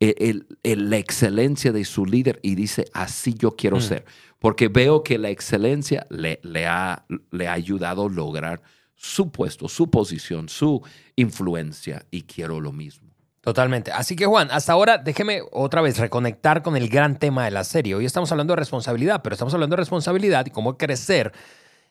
el- 0.00 0.14
el- 0.18 0.46
el- 0.62 0.90
la 0.90 0.98
excelencia 0.98 1.72
de 1.72 1.84
su 1.84 2.04
líder 2.04 2.38
y 2.42 2.54
dice, 2.54 2.84
así 2.92 3.34
yo 3.34 3.56
quiero 3.56 3.78
Mm. 3.78 3.80
ser. 3.80 4.04
Porque 4.38 4.68
veo 4.68 5.02
que 5.02 5.18
la 5.18 5.30
excelencia 5.30 6.06
le, 6.10 6.38
le 6.44 6.66
ha, 6.66 7.04
le 7.32 7.48
ha 7.48 7.52
ayudado 7.54 8.06
a 8.06 8.10
lograr 8.10 8.60
su 8.94 9.30
puesto, 9.30 9.68
su 9.68 9.90
posición, 9.90 10.48
su 10.48 10.82
influencia 11.16 12.04
y 12.10 12.22
quiero 12.22 12.60
lo 12.60 12.72
mismo. 12.72 13.07
Totalmente. 13.48 13.90
Así 13.92 14.14
que 14.14 14.26
Juan, 14.26 14.50
hasta 14.50 14.74
ahora 14.74 14.98
déjeme 14.98 15.40
otra 15.52 15.80
vez 15.80 15.96
reconectar 15.96 16.60
con 16.60 16.76
el 16.76 16.90
gran 16.90 17.18
tema 17.18 17.46
de 17.46 17.50
la 17.50 17.64
serie. 17.64 17.94
Hoy 17.94 18.04
estamos 18.04 18.30
hablando 18.30 18.52
de 18.52 18.56
responsabilidad, 18.56 19.22
pero 19.22 19.32
estamos 19.32 19.54
hablando 19.54 19.74
de 19.74 19.80
responsabilidad 19.80 20.44
y 20.44 20.50
cómo 20.50 20.76
crecer 20.76 21.32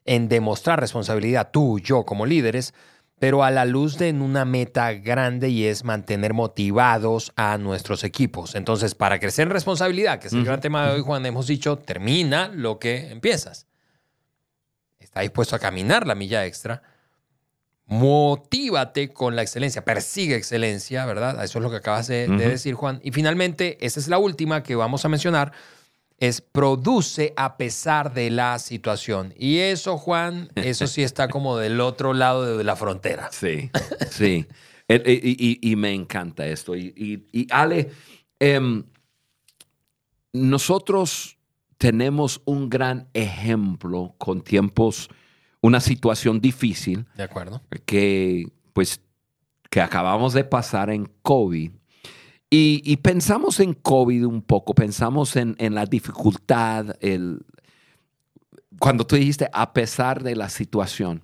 en 0.06 0.30
demostrar 0.30 0.80
responsabilidad 0.80 1.50
tú, 1.52 1.80
yo 1.80 2.06
como 2.06 2.28
líderes, 2.28 2.76
pero 3.17 3.43
a 3.43 3.50
la 3.50 3.65
luz 3.65 3.98
de 3.98 4.12
una 4.12 4.46
meta 4.46 4.93
grande 4.93 5.50
y 5.50 5.65
es 5.65 5.84
mantener 5.84 6.36
motivados 6.36 7.34
a 7.36 7.58
nuestros 7.58 8.04
equipos. 8.04 8.54
Entonces, 8.54 8.93
para 8.93 9.20
crecer 9.20 9.48
en 9.48 9.54
responsabilidad, 9.54 10.20
que 10.20 10.28
es 10.28 10.34
el 10.34 10.46
gran 10.46 10.62
tema 10.62 10.86
de 10.86 10.93
hoy, 10.93 11.02
Juan, 11.02 11.26
hemos 11.26 11.48
dicho, 11.48 11.80
termina 11.80 12.50
lo 12.50 12.78
que 12.78 13.10
empiezas. 13.10 13.65
Está 15.00 15.22
dispuesto 15.22 15.56
a 15.56 15.60
caminar 15.60 16.06
la 16.06 16.13
milla 16.13 16.46
extra. 16.46 16.84
Motívate 17.88 19.13
con 19.13 19.36
la 19.36 19.41
excelencia, 19.41 19.84
persigue 19.86 20.36
excelencia, 20.36 21.06
¿verdad? 21.06 21.43
Eso 21.43 21.60
es 21.60 21.63
lo 21.63 21.69
que 21.69 21.78
acabas 21.78 22.08
de, 22.08 22.28
decir, 22.28 22.73
Juan. 22.73 23.00
Y 23.04 23.12
finalmente, 23.12 23.78
esa 23.86 24.00
es 24.00 24.08
la 24.10 24.17
última 24.19 24.62
que 24.62 24.76
vamos 24.76 25.06
a 25.06 25.10
mencionar, 25.10 25.54
es 26.19 26.41
produce 26.41 27.34
a 27.38 27.58
pesar 27.58 28.13
de 28.13 28.30
la 28.30 28.60
situación. 28.60 29.34
Y 29.38 29.60
eso, 29.60 29.97
Juan, 29.97 30.50
eso 30.56 30.88
sí 30.88 31.02
está 31.04 31.28
como 31.30 31.58
del 31.58 31.80
otro 31.80 32.13
lado 32.13 32.58
de 32.58 32.63
la 32.63 32.76
frontera. 32.76 33.30
Sí, 33.32 33.69
sí. 34.12 34.45
Y, 34.89 34.95
y- 35.06 35.71
y 35.71 35.76
me 35.76 35.91
encanta 35.93 36.47
esto. 36.47 36.73
Y, 36.73 36.93
y- 36.95 37.28
y, 37.41 37.47
Ale, 37.52 37.91
em, 38.39 38.86
nosotros 40.34 41.38
tenemos 41.78 42.41
un 42.45 42.69
gran 42.69 43.10
ejemplo 43.13 44.15
con 44.17 44.41
tiempos, 44.41 45.10
una 45.62 45.80
situación 45.80 46.39
difícil 46.39 47.06
¿De 47.15 47.24
acuerdo? 47.24 47.62
que 47.86 48.48
pues 48.74 49.02
que 49.70 49.82
acabamos 49.82 50.34
de 50.34 50.43
pasar 50.46 50.89
en 50.89 51.12
COVID. 51.24 51.72
Y, 52.50 52.82
y 52.86 52.98
pensamos 52.98 53.60
en 53.60 53.74
COVID 53.74 54.26
un 54.26 54.41
poco, 54.41 54.74
pensamos 54.74 55.36
en, 55.36 55.56
en 55.60 55.76
la 55.76 55.86
dificultad, 55.86 56.96
el, 57.02 57.46
cuando 58.80 59.06
tú 59.06 59.17
dijiste 59.17 59.50
a 59.52 59.74
pesar 59.74 60.24
de 60.24 60.36
la 60.38 60.48
situación, 60.48 61.22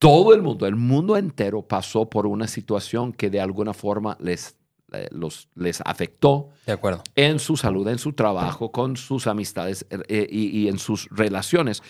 todo 0.00 0.34
el 0.34 0.42
mundo, 0.42 0.66
el 0.66 0.74
mundo 0.74 1.16
entero 1.16 1.62
pasó 1.62 2.10
por 2.10 2.26
una 2.26 2.48
situación 2.48 3.12
que 3.12 3.30
de 3.30 3.40
alguna 3.40 3.72
forma 3.72 4.16
les, 4.20 4.56
eh, 4.92 5.08
los, 5.12 5.48
les 5.54 5.80
afectó 5.84 6.48
De 6.66 6.72
acuerdo. 6.72 7.04
en 7.14 7.38
su 7.38 7.56
salud, 7.56 7.86
en 7.86 7.98
su 7.98 8.12
trabajo, 8.12 8.72
con 8.72 8.96
sus 8.96 9.28
amistades 9.28 9.86
eh, 9.90 10.26
y, 10.30 10.48
y 10.58 10.68
en 10.68 10.78
sus 10.78 11.08
relaciones. 11.10 11.82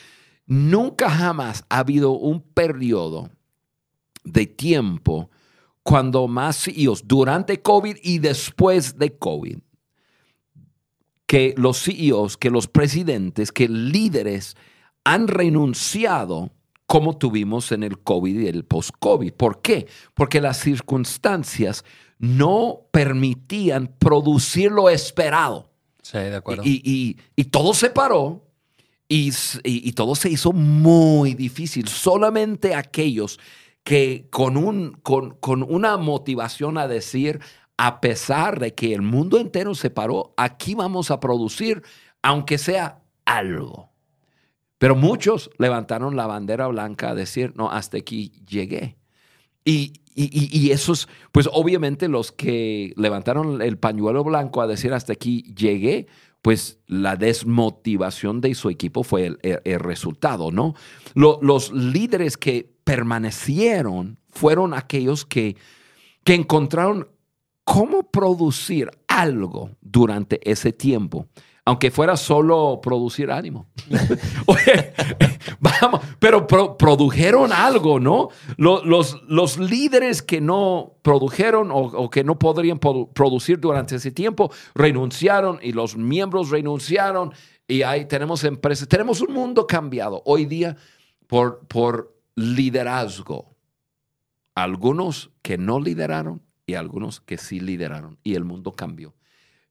Nunca 0.47 1.09
jamás 1.11 1.65
ha 1.69 1.79
habido 1.79 2.13
un 2.13 2.41
periodo 2.43 3.31
de 4.25 4.47
tiempo 4.47 5.31
cuando 5.83 6.29
más 6.29 6.65
CEOs, 6.65 7.07
durante 7.07 7.61
COVID 7.63 7.97
y 8.03 8.19
después 8.19 8.99
de 8.99 9.17
COVID, 9.19 9.59
que 11.27 11.55
los 11.57 11.83
CEOs, 11.83 12.37
que 12.37 12.51
los 12.51 12.69
presidentes, 12.69 13.53
que 13.53 13.69
líderes 13.69 14.57
han 15.05 15.29
renunciado 15.29 16.51
como 16.87 17.17
tuvimos 17.17 17.73
en 17.73 17.83
el 17.83 17.99
COVID 17.99 18.41
y 18.41 18.47
el 18.47 18.65
post-COVID. 18.65 19.33
¿Por 19.33 19.63
qué? 19.63 19.87
Porque 20.13 20.41
las 20.41 20.59
circunstancias 20.59 21.85
no 22.19 22.81
permitían 22.91 23.95
producir 23.99 24.71
lo 24.71 24.89
esperado. 24.91 25.71
Sí, 26.03 26.19
de 26.19 26.37
acuerdo. 26.37 26.63
Y, 26.65 26.83
y- 26.85 27.17
y 27.37 27.45
todo 27.45 27.73
se 27.75 27.89
paró 27.91 28.47
y, 29.09 29.33
y- 29.65 29.93
todo 29.93 30.15
se 30.15 30.31
hizo 30.31 30.53
muy 30.53 31.35
difícil. 31.35 31.89
Solamente 31.89 32.75
aquellos 32.75 33.39
que 33.83 34.29
con, 34.31 34.57
un, 34.57 34.93
con, 35.03 35.33
con 35.41 35.63
una 35.63 35.97
motivación 35.99 36.79
a 36.79 36.89
decir, 36.89 37.41
a 37.77 38.01
pesar 38.01 38.59
de 38.61 38.75
que 38.75 38.95
el 38.95 39.03
mundo 39.03 39.39
entero 39.39 39.75
se 39.75 39.91
paró, 39.91 40.33
aquí 40.37 40.75
vamos 40.75 41.11
a 41.11 41.21
producir, 41.21 41.83
aunque 42.23 42.57
sea 42.59 43.03
algo. 43.27 43.91
Pero 44.79 44.97
muchos 44.97 45.51
levantaron 45.59 46.17
la 46.17 46.27
bandera 46.27 46.67
blanca 46.69 47.11
a 47.11 47.15
decir, 47.15 47.53
no, 47.57 47.71
hasta 47.71 47.99
aquí 47.99 48.33
llegué. 48.49 48.97
Y, 49.65 49.93
y- 50.15 50.49
y 50.59 50.71
esos, 50.71 51.09
pues 51.33 51.49
obviamente 51.53 52.09
los 52.09 52.33
que 52.33 52.93
levantaron 52.97 53.61
el 53.63 53.79
pañuelo 53.79 54.23
blanco 54.25 54.61
a 54.63 54.67
decir 54.67 54.93
hasta 54.93 55.13
aquí 55.13 55.43
llegué, 55.55 56.07
pues 56.45 56.79
la 56.87 57.17
desmotivación 57.17 58.43
de 58.43 58.55
su 58.55 58.69
equipo 58.69 59.03
fue 59.03 59.39
el, 59.41 59.81
resultado, 59.81 60.53
¿no? 60.53 60.75
Lo- 61.15 61.39
los 61.41 61.73
líderes 61.73 62.37
que 62.37 62.71
permanecieron 62.85 64.19
fueron 64.29 64.75
aquellos 64.75 65.25
que, 65.25 65.57
que 66.23 66.35
encontraron 66.35 67.09
cómo 67.65 68.11
producir 68.11 68.91
algo 69.09 69.71
durante 69.81 70.39
ese 70.51 70.75
tiempo, 70.75 71.29
aunque 71.67 71.91
fuera 71.91 72.17
solo 72.17 72.81
producir 72.83 73.31
ánimo. 73.31 73.67
Vamos, 75.61 76.01
pero 76.19 76.47
pro- 76.47 76.77
produjeron 76.77 77.53
algo, 77.53 78.01
¿no? 78.01 78.29
Lo- 78.57 78.85
Los, 78.85 79.23
los 79.29 79.59
líderes 79.59 80.23
que 80.23 80.41
no 80.41 80.97
produjeron 81.03 81.71
o, 81.73 82.11
que 82.11 82.25
no 82.25 82.39
podrían 82.39 82.79
produ- 82.81 83.13
producir 83.13 83.61
durante 83.61 83.97
ese 83.97 84.11
tiempo 84.11 84.53
renunciaron 84.75 85.59
y 85.63 85.73
los 85.73 85.97
miembros 85.97 86.51
renunciaron 86.51 87.33
y 87.67 87.83
ahí 87.83 88.05
tenemos 88.07 88.45
empresas, 88.45 88.87
tenemos 88.89 89.21
un 89.23 89.33
mundo 89.33 89.67
cambiado 89.67 90.23
hoy 90.27 90.45
día 90.45 90.77
por, 91.27 91.67
por 91.67 92.15
liderazgo. 92.37 93.55
Algunos 94.55 95.31
que 95.43 95.57
no 95.59 95.81
lideraron 95.81 96.43
y 96.67 96.75
algunos 96.75 97.21
que 97.21 97.39
sí 97.39 97.61
lideraron 97.61 98.19
y 98.23 98.35
el 98.35 98.45
mundo 98.45 98.73
cambió. 98.73 99.15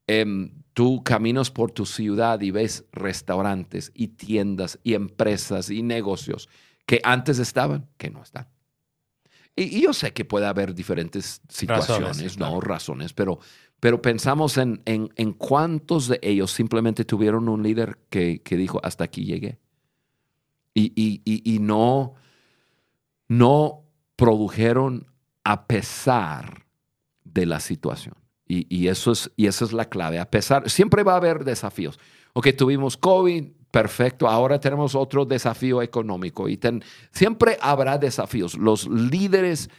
Em, 0.08 0.63
tú 0.74 1.04
caminas 1.04 1.52
por 1.52 1.72
tu 1.72 1.86
ciudad 1.86 2.42
y 2.42 2.52
ves 2.52 2.86
restaurantes 2.92 3.92
y 3.94 4.10
tiendas 4.10 4.80
y 4.84 4.94
empresas 4.96 5.70
y 5.70 5.84
negocios 5.84 6.50
que 6.86 7.00
antes 7.04 7.40
estaban, 7.40 7.88
que 7.98 8.10
no 8.10 8.22
están. 8.24 8.48
Y, 9.56 9.78
y 9.78 9.82
yo 9.84 9.94
sé 9.94 10.14
que 10.14 10.26
puede 10.26 10.48
haber 10.48 10.74
diferentes 10.74 11.42
situaciones, 11.48 12.08
Razones, 12.18 12.34
sí, 12.34 12.40
¿no? 12.40 12.60
Razones, 12.60 13.14
pero, 13.14 13.40
pero 13.80 14.02
pensamos 14.02 14.58
en, 14.58 14.82
en, 14.86 15.10
en 15.16 15.34
cuántos 15.34 16.08
de 16.08 16.20
ellos 16.24 16.52
simplemente 16.52 17.06
tuvieron 17.06 17.48
un 17.50 17.62
líder 17.62 18.00
que, 18.10 18.42
que 18.42 18.58
dijo, 18.58 18.80
hasta 18.84 19.04
aquí 19.04 19.26
llegué. 19.26 19.60
Y, 20.74 20.92
y- 20.96 21.22
y- 21.24 21.54
y 21.56 21.60
no, 21.60 22.16
no 23.28 23.84
produjeron 24.16 25.06
a 25.44 25.68
pesar 25.68 26.66
de 27.24 27.46
la 27.46 27.60
situación. 27.60 28.16
Y, 28.54 28.68
y 28.70 28.88
eso 28.88 29.12
es, 29.12 29.32
y 29.36 29.48
esa 29.48 29.66
es 29.66 29.74
la 29.74 29.86
clave. 29.86 30.20
A 30.20 30.30
pesar, 30.30 30.70
siempre 30.70 31.02
va 31.04 31.14
a 31.14 31.18
haber 31.18 31.44
desafíos. 31.44 32.00
Ok, 32.34 32.50
tuvimos 32.58 32.98
COVID, 32.98 33.46
perfecto. 33.72 34.28
Ahora 34.28 34.60
tenemos 34.60 34.94
otro 34.96 35.26
desafío 35.26 35.82
económico. 35.82 36.48
Y 36.48 36.58
ten- 36.58 36.84
siempre 37.12 37.58
habrá 37.62 37.98
desafíos. 37.98 38.56
Los 38.58 38.88
líderes 38.88 39.70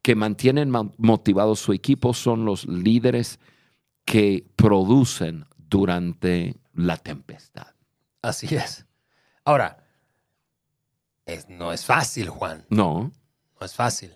que 0.00 0.14
mantienen 0.14 0.70
ma- 0.70 0.90
motivados 0.96 1.58
su 1.60 1.72
equipo 1.72 2.14
son 2.14 2.44
los 2.44 2.64
líderes 2.66 3.38
que 4.04 4.46
producen 4.56 5.44
durante 5.56 6.56
la 6.74 6.96
tempestad. 6.96 7.66
Así 8.22 8.54
es. 8.54 8.86
Ahora, 9.44 9.84
es- 11.26 11.48
no 11.48 11.72
es 11.72 11.84
fácil, 11.84 12.28
Juan. 12.28 12.64
No, 12.70 13.12
No 13.60 13.66
es 13.66 13.74
fácil. 13.74 14.12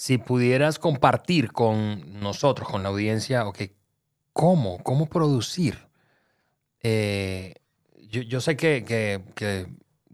Si 0.00 0.16
pudieras 0.16 0.78
compartir 0.78 1.52
con 1.52 2.22
nosotros, 2.22 2.66
con 2.66 2.82
la 2.82 2.88
audiencia, 2.88 3.46
ok, 3.46 3.58
¿cómo? 4.32 4.82
¿Cómo 4.82 5.04
producir? 5.10 5.76
Eh, 6.82 7.52
yo, 8.08 8.22
yo 8.22 8.40
sé 8.40 8.56
que, 8.56 8.82
que- 8.82 9.20
que 9.34 9.66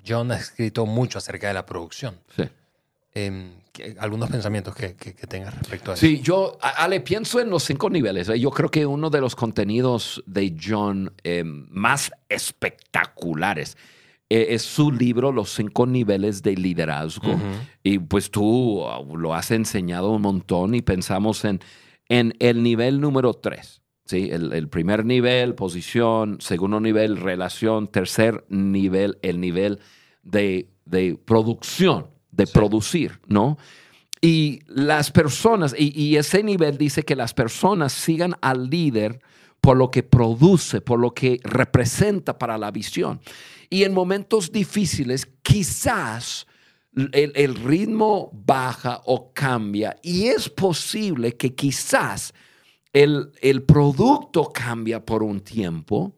John 0.04 0.32
ha 0.32 0.38
escrito 0.38 0.86
mucho 0.86 1.18
acerca 1.18 1.46
de 1.46 1.54
la 1.54 1.64
producción. 1.64 2.18
sí. 2.34 2.42
¿qué- 3.12 3.94
algunos 4.00 4.28
pensamientos 4.28 4.74
que, 4.74 4.96
que, 4.96 5.14
que 5.14 5.26
tengas 5.28 5.54
respecto 5.56 5.92
a 5.92 5.94
eso. 5.94 6.00
Sí, 6.00 6.20
yo, 6.20 6.58
Ale, 6.60 7.00
pienso 7.00 7.38
en 7.38 7.48
los 7.48 7.62
cinco 7.62 7.88
niveles. 7.88 8.28
¿eh? 8.28 8.40
Yo 8.40 8.50
creo 8.50 8.68
que 8.68 8.86
uno 8.86 9.08
de 9.08 9.20
los 9.20 9.36
contenidos 9.36 10.20
de 10.26 10.56
John 10.60 11.14
eh, 11.22 11.44
más 11.44 12.10
espectaculares 12.28 13.76
eh, 14.28 14.48
es 14.50 14.62
su 14.62 14.90
libro 14.90 15.32
Los 15.32 15.50
cinco 15.54 15.86
niveles 15.86 16.42
de 16.42 16.56
liderazgo. 16.56 17.38
Y 17.82 17.98
pues 17.98 18.30
tú 18.30 18.82
uh, 18.82 19.16
lo 19.16 19.34
has 19.34 19.50
enseñado 19.50 20.10
un 20.10 20.22
montón 20.22 20.74
y 20.74 20.82
pensamos 20.82 21.44
en, 21.44 21.60
en 22.08 22.34
el 22.38 22.62
nivel 22.62 23.00
número 23.00 23.34
tres. 23.34 23.82
¿sí? 24.04 24.28
El, 24.30 24.52
el 24.52 24.68
primer 24.68 25.04
nivel, 25.04 25.54
posición, 25.54 26.38
segundo 26.40 26.80
nivel, 26.80 27.16
relación, 27.16 27.88
tercer 27.88 28.44
nivel, 28.48 29.18
el 29.22 29.40
nivel 29.40 29.80
de, 30.22 30.70
de 30.84 31.18
producción, 31.24 32.08
de 32.30 32.46
producir, 32.46 33.20
¿no? 33.26 33.58
Y 34.20 34.60
las 34.66 35.10
personas, 35.10 35.74
y, 35.78 35.92
y 36.00 36.16
ese 36.16 36.42
nivel 36.42 36.78
dice 36.78 37.02
que 37.04 37.14
las 37.14 37.34
personas 37.34 37.92
sigan 37.92 38.34
al 38.40 38.70
líder 38.70 39.20
por 39.66 39.76
lo 39.76 39.90
que 39.90 40.04
produce, 40.04 40.80
por 40.80 41.00
lo 41.00 41.12
que 41.12 41.40
representa 41.42 42.38
para 42.38 42.56
la 42.56 42.70
visión. 42.70 43.20
Y 43.68 43.82
en 43.82 43.92
momentos 43.92 44.52
difíciles, 44.52 45.26
quizás 45.42 46.46
el, 46.94 47.56
ritmo 47.56 48.30
baja 48.32 49.02
o 49.06 49.32
cambia 49.32 49.96
y 50.02 50.26
es 50.28 50.48
posible 50.48 51.36
que 51.36 51.56
quizás 51.56 52.32
el, 52.92 53.32
el 53.40 53.64
producto 53.64 54.52
cambia 54.54 55.04
por 55.04 55.24
un 55.24 55.40
tiempo, 55.40 56.14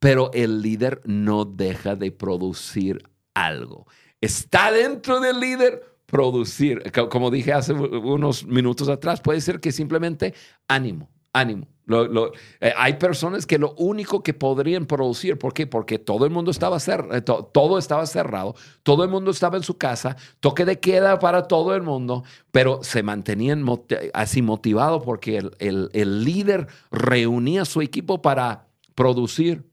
pero 0.00 0.32
el 0.34 0.60
líder 0.60 1.00
no 1.04 1.44
deja 1.44 1.94
de 1.94 2.10
producir 2.10 3.08
algo. 3.34 3.86
Está 4.20 4.72
dentro 4.72 5.20
del 5.20 5.38
líder 5.38 5.80
producir. 6.06 6.90
Co- 6.92 7.08
Como 7.08 7.30
dije 7.30 7.52
hace 7.52 7.72
unos 7.72 8.44
minutos 8.44 8.88
atrás, 8.88 9.20
puede 9.20 9.40
ser 9.40 9.60
que 9.60 9.70
simplemente 9.70 10.34
ánimo, 10.66 11.08
ánimo. 11.32 11.66
Lo- 11.86 12.06
lo- 12.06 12.32
eh, 12.60 12.72
hay 12.76 12.94
personas 12.94 13.46
que 13.46 13.58
lo 13.58 13.74
único 13.76 14.22
que 14.22 14.32
podrían 14.32 14.86
producir, 14.86 15.36
¿por 15.38 15.52
qué? 15.52 15.66
Porque 15.66 15.98
todo 15.98 16.24
el 16.24 16.30
mundo 16.30 16.52
estaba 16.52 16.78
cerrado, 16.78 17.44
todo 17.46 17.78
estaba 17.78 18.06
cerrado, 18.06 18.54
todo 18.84 19.02
el 19.02 19.10
mundo 19.10 19.32
estaba 19.32 19.56
en 19.56 19.64
su 19.64 19.76
casa, 19.76 20.16
toque 20.38 20.64
de 20.64 20.78
queda 20.78 21.18
para 21.18 21.48
todo 21.48 21.74
el 21.74 21.82
mundo, 21.82 22.22
pero 22.52 22.84
se 22.84 23.02
mantenían 23.02 23.64
moti- 23.64 23.96
así 24.14 24.40
motivados 24.40 25.02
porque 25.04 25.38
el, 25.38 25.50
el- 25.58 25.90
el 25.92 26.24
líder 26.24 26.68
reunía 26.92 27.62
a 27.62 27.64
su 27.64 27.80
equipo 27.80 28.22
para 28.22 28.68
producir, 28.94 29.64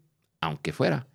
aunque 0.42 0.74
fuera 0.74 1.06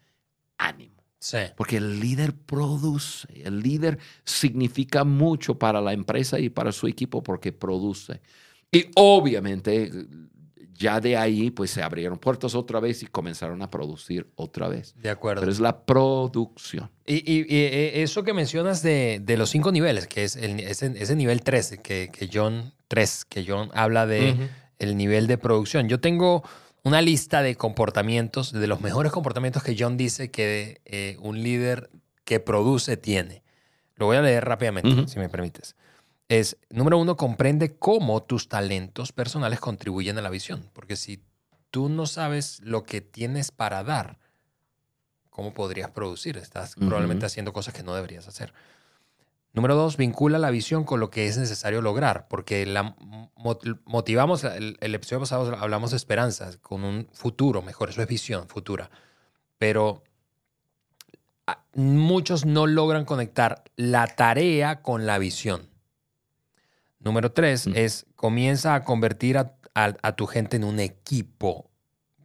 ánimo. 0.57 1.03
Sí. 1.19 1.39
Porque 1.57 1.79
el 1.79 1.99
líder 1.99 2.33
produce, 2.35 3.27
el 3.45 3.61
líder 3.61 3.99
significa 4.25 5.03
mucho 5.03 5.59
para 5.59 5.81
la 5.81 5.93
empresa 5.93 6.39
y 6.39 6.49
para 6.49 6.71
su 6.71 6.87
equipo 6.87 7.23
porque 7.25 7.53
produce. 7.53 8.21
Y 8.71 8.87
obviamente 8.97 9.91
ya 10.75 11.01
de 11.01 11.17
ahí 11.17 11.51
pues 11.51 11.71
se 11.71 11.83
abrieron 11.83 12.19
puertas 12.19 12.55
otra 12.55 12.81
vez 12.81 13.03
y 13.03 13.07
comenzaron 13.07 13.63
a 13.63 13.71
producir 13.71 14.29
otra 14.37 14.69
vez. 14.69 14.95
De 14.97 15.11
acuerdo. 15.11 15.41
Pero 15.41 15.53
es 15.53 15.61
la 15.61 15.85
producción. 15.85 16.91
Y, 17.07 17.17
y- 17.31 17.41
y, 17.41 17.47
eh, 17.51 18.03
eso 18.03 18.23
que 18.25 18.33
mencionas 18.33 18.83
de, 18.83 19.21
de 19.23 19.37
los 19.37 19.51
cinco 19.51 19.73
niveles, 19.73 20.07
que 20.07 20.25
es 20.25 20.37
el- 20.37 20.61
ese, 20.61 20.93
ese 20.97 21.17
nivel 21.17 21.43
3, 21.43 21.79
que, 21.83 22.11
que 22.13 22.29
John 22.33 22.73
3, 22.89 23.25
que 23.25 23.45
John 23.47 23.71
habla 23.75 24.07
de 24.07 24.33
Ujú. 24.33 24.43
el 24.79 24.97
nivel 24.97 25.27
de 25.27 25.39
producción. 25.39 25.89
Yo 25.89 26.01
tengo 26.01 26.43
una 26.85 27.01
lista 27.01 27.43
de 27.43 27.55
comportamientos, 27.55 28.53
de 28.53 28.67
los 28.67 28.81
mejores 28.81 29.13
comportamientos 29.13 29.63
que 29.63 29.77
John 29.79 29.97
dice 29.97 30.31
que 30.31 30.81
eh, 30.85 31.17
un 31.21 31.43
líder 31.43 31.91
que 32.25 32.41
produce 32.41 32.97
tiene. 32.97 33.43
Lo 33.97 34.07
voy 34.07 34.17
a 34.17 34.23
leer 34.23 34.45
rápidamente, 34.45 35.07
si 35.07 35.19
me 35.19 35.29
permites. 35.29 35.77
Es, 36.29 36.57
número 36.71 36.99
uno, 36.99 37.17
comprende 37.17 37.77
cómo 37.77 38.23
tus 38.23 38.49
talentos 38.49 39.13
personales 39.13 39.61
contribuyen 39.61 40.19
a 40.19 40.23
la 40.23 40.31
visión. 40.31 40.71
Porque 40.73 40.97
si 40.97 41.23
tú 41.71 41.89
no 41.89 42.07
sabes 42.07 42.61
lo 42.61 42.85
que 42.85 43.01
tienes 43.01 43.51
para 43.51 43.85
dar, 43.85 44.19
¿cómo 45.31 45.53
podrías 45.55 45.91
producir? 45.91 46.37
Estás 46.37 46.75
probablemente 46.77 47.27
haciendo 47.27 47.53
cosas 47.53 47.75
que 47.75 47.83
no 47.83 47.95
deberías 47.95 48.29
hacer. 48.29 48.53
Número 49.55 49.75
dos, 49.75 49.99
vincula 49.99 50.39
la 50.39 50.51
visión 50.51 50.85
con 50.85 50.99
lo 50.99 51.11
que 51.11 51.27
es 51.27 51.37
necesario 51.37 51.83
lograr, 51.83 52.27
porque 52.29 52.65
la 52.65 52.97
motivamos, 53.85 54.45
el, 54.45 54.77
episodio 54.81 55.21
pasado 55.21 55.55
hablamos 55.59 55.91
de 55.91 55.99
esperanzas, 55.99 56.57
con 56.57 56.85
un 56.85 57.07
futuro 57.13 57.61
mejor, 57.61 57.91
eso 57.91 58.01
es 58.01 58.09
visión 58.09 58.49
futura, 58.49 58.91
pero 59.59 60.03
muchos 61.75 62.47
no 62.47 62.67
logran 62.67 63.05
conectar 63.05 63.63
la 63.77 64.07
tarea 64.07 64.81
con 64.81 65.05
la 65.05 65.19
visión. 65.19 65.69
Número 67.03 67.33
tres 67.33 67.67
mm. 67.67 67.73
es 67.77 68.07
comienza 68.17 68.75
a 68.75 68.85
convertir 68.85 69.37
a, 69.39 70.13
tu 70.17 70.27
gente 70.27 70.57
en 70.57 70.65
un 70.65 70.81
equipo, 70.81 71.71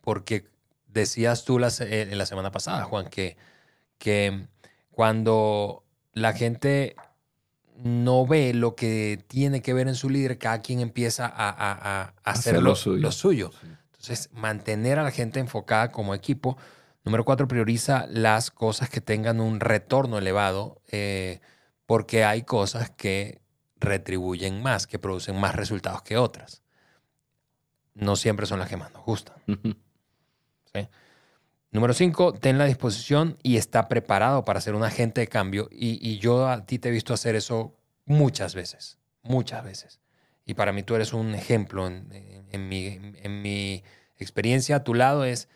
porque 0.02 0.48
decías 0.88 1.46
tú 1.46 1.60
eh, 1.60 2.08
en 2.12 2.18
la 2.18 2.26
semana 2.26 2.52
pasada, 2.52 2.84
Juan, 2.84 3.08
que, 3.08 3.38
que 3.98 4.48
cuando 4.92 5.84
la 6.14 6.34
gente 6.34 6.96
no 7.78 8.26
ve 8.26 8.54
lo 8.54 8.76
que 8.76 9.24
tiene 9.28 9.62
que 9.62 9.74
ver 9.74 9.88
en 9.88 9.96
su 9.96 10.10
líder, 10.10 10.38
cada 10.38 10.62
quien 10.62 10.80
empieza 10.80 11.32
a, 11.34 12.14
hacer, 12.24 12.62
lo, 12.62 12.76
suyo. 12.76 13.52
Entonces, 13.92 14.30
mantener 14.34 15.00
a 15.00 15.04
la 15.04 15.12
gente 15.12 15.40
enfocada 15.40 15.92
como 15.92 16.16
equipo. 16.16 16.58
Número 17.04 17.24
cuatro, 17.24 17.48
prioriza 17.48 18.08
las 18.10 18.52
cosas 18.52 18.90
que 18.90 19.00
tengan 19.00 19.40
un 19.40 19.60
retorno 19.60 20.18
elevado, 20.18 20.82
eh, 20.92 21.40
porque 21.86 22.26
hay 22.26 22.42
cosas 22.42 22.90
que 22.90 23.42
retribuyen 23.80 24.62
más, 24.62 24.88
que 24.88 25.00
producen 25.00 25.40
más 25.40 25.56
resultados 25.56 26.02
que 26.02 26.18
otras. 26.18 26.64
No 27.94 28.16
siempre 28.16 28.46
son 28.46 28.60
las 28.60 28.70
que 28.70 28.78
más 28.78 28.94
nos 28.94 29.04
gustan. 29.04 29.38
Número 31.72 31.94
cinco, 31.94 32.34
ten 32.34 32.58
la 32.58 32.66
disposición 32.66 33.38
y 33.44 33.58
está 33.58 33.88
preparado 33.88 34.46
para 34.46 34.62
ser 34.62 34.74
un 34.74 34.84
agente 34.84 35.22
de 35.22 35.28
cambio. 35.28 35.68
Y, 35.72 36.18
yo 36.20 36.48
a 36.48 36.66
ti 36.66 36.80
te 36.80 36.90
he 36.90 36.92
visto 36.92 37.14
hacer 37.14 37.36
eso 37.36 37.76
muchas 38.06 38.56
veces, 38.56 38.98
muchas 39.22 39.64
veces. 39.64 40.00
Y 40.46 40.54
para 40.54 40.72
mí 40.72 40.84
tú 40.84 40.96
eres 40.96 41.14
un 41.14 41.36
ejemplo 41.36 41.88
en, 41.88 42.70
mi, 42.70 43.84
experiencia 44.18 44.78
a 44.78 44.84
tu 44.84 44.94
lado 44.94 45.26
es, 45.26 45.50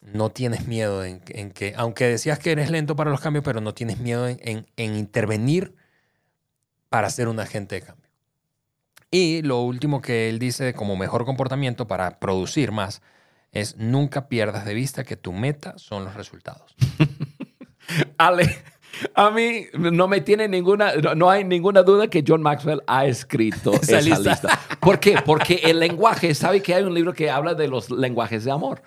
no 0.00 0.30
tienes 0.30 0.66
miedo 0.66 1.02
en, 1.04 1.20
que, 1.20 1.72
aunque 1.76 2.04
decías 2.06 2.38
que 2.38 2.52
eres 2.52 2.70
lento 2.70 2.94
para 2.94 3.10
los 3.10 3.20
cambios, 3.20 3.44
pero 3.44 3.60
no 3.60 3.72
tienes 3.72 3.98
miedo 3.98 4.28
en, 4.28 4.66
intervenir 4.76 5.74
para 6.92 7.08
ser 7.08 7.28
un 7.28 7.40
agente 7.40 7.76
de 7.76 7.80
cambio. 7.80 8.10
Y 9.10 9.40
lo 9.40 9.62
último 9.62 10.02
que 10.02 10.28
él 10.28 10.38
dice 10.38 10.74
como 10.74 10.94
mejor 10.94 11.24
comportamiento 11.24 11.88
para 11.88 12.20
producir 12.20 12.70
más 12.70 13.00
es 13.50 13.78
nunca 13.78 14.28
pierdas 14.28 14.66
de 14.66 14.74
vista 14.74 15.02
que 15.02 15.16
tu 15.16 15.32
meta 15.32 15.78
son 15.78 16.04
los 16.04 16.14
resultados. 16.14 16.74
Ale, 18.18 18.62
a 19.14 19.30
mí 19.30 19.68
no 19.72 20.06
me 20.06 20.20
tiene 20.20 20.48
ninguna, 20.48 20.92
no 21.16 21.30
hay 21.30 21.44
ninguna 21.44 21.82
duda 21.82 22.08
que 22.08 22.22
John 22.26 22.42
Maxwell 22.42 22.82
ha 22.86 23.06
escrito 23.06 23.72
esa, 23.82 24.02
lista. 24.02 24.38
¿Por 24.78 25.00
qué? 25.00 25.16
Porque 25.24 25.62
el 25.64 25.80
lenguaje, 25.80 26.34
¿sabe 26.34 26.60
que 26.60 26.74
hay 26.74 26.82
un 26.82 26.92
libro 26.92 27.14
que 27.14 27.30
habla 27.30 27.54
de 27.54 27.68
los 27.68 27.90
lenguajes 27.90 28.44
de 28.44 28.50
amor? 28.50 28.82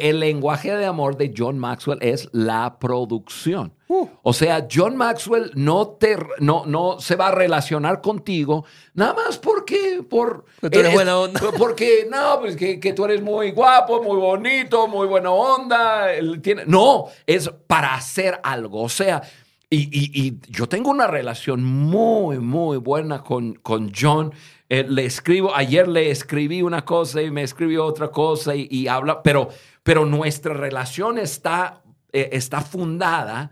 el 0.00 0.20
lenguaje 0.20 0.70
de 0.72 0.86
amor 0.86 1.16
de 1.16 1.34
John 1.36 1.58
Maxwell 1.58 1.98
es 2.00 2.28
la 2.30 2.78
producción. 2.78 3.72
Uh. 3.92 4.08
O 4.22 4.32
sea, 4.32 4.68
John 4.70 4.96
Maxwell 4.96 5.50
no, 5.56 5.88
te, 5.88 6.16
no, 6.38 6.64
no 6.64 7.00
se 7.00 7.16
va 7.16 7.26
a 7.26 7.32
relacionar 7.32 8.00
contigo 8.00 8.64
nada 8.94 9.14
más 9.14 9.36
porque... 9.36 10.04
Por, 10.08 10.44
tú 10.60 10.78
eres 10.78 10.94
buena 10.94 11.18
onda. 11.18 11.40
Porque, 11.58 12.06
no, 12.08 12.38
pues 12.38 12.54
que, 12.54 12.78
que, 12.78 12.92
tú 12.92 13.04
eres 13.04 13.20
muy 13.20 13.50
guapo, 13.50 14.00
muy 14.00 14.16
bonito, 14.16 14.86
muy 14.86 15.08
buena 15.08 15.32
onda. 15.32 16.06
Tiene, 16.40 16.66
no, 16.66 17.06
es 17.26 17.48
para 17.66 17.94
hacer 17.94 18.38
algo. 18.44 18.80
O 18.84 18.88
sea, 18.88 19.22
y, 19.68 20.38
yo 20.48 20.68
tengo 20.68 20.92
una 20.92 21.08
relación 21.08 21.64
muy, 21.64 22.38
muy 22.38 22.76
buena 22.76 23.24
con, 23.24 23.54
con 23.54 23.90
John. 23.92 24.32
Eh, 24.68 24.84
le 24.88 25.04
escribo, 25.04 25.52
ayer 25.52 25.88
le 25.88 26.12
escribí 26.12 26.62
una 26.62 26.84
cosa 26.84 27.22
y 27.22 27.32
me 27.32 27.42
escribió 27.42 27.84
otra 27.86 28.12
cosa 28.12 28.54
y, 28.54 28.86
habla, 28.86 29.20
pero, 29.24 29.48
pero 29.82 30.06
nuestra 30.06 30.54
relación 30.54 31.18
está, 31.18 31.82
eh, 32.12 32.28
está 32.32 32.60
fundada 32.60 33.50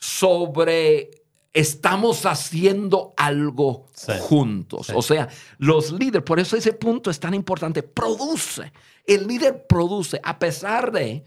sobre 0.00 1.10
estamos 1.52 2.26
haciendo 2.26 3.12
algo 3.16 3.86
juntos. 4.20 4.90
O 4.94 5.02
sea, 5.02 5.28
los 5.58 5.92
líderes, 5.92 6.22
por 6.22 6.40
eso 6.40 6.56
ese 6.56 6.72
punto 6.72 7.10
es 7.10 7.20
tan 7.20 7.34
importante, 7.34 7.82
produce. 7.82 8.72
El 9.06 9.26
líder 9.26 9.66
produce, 9.66 10.20
a 10.22 10.38
pesar 10.38 10.92
de 10.92 11.24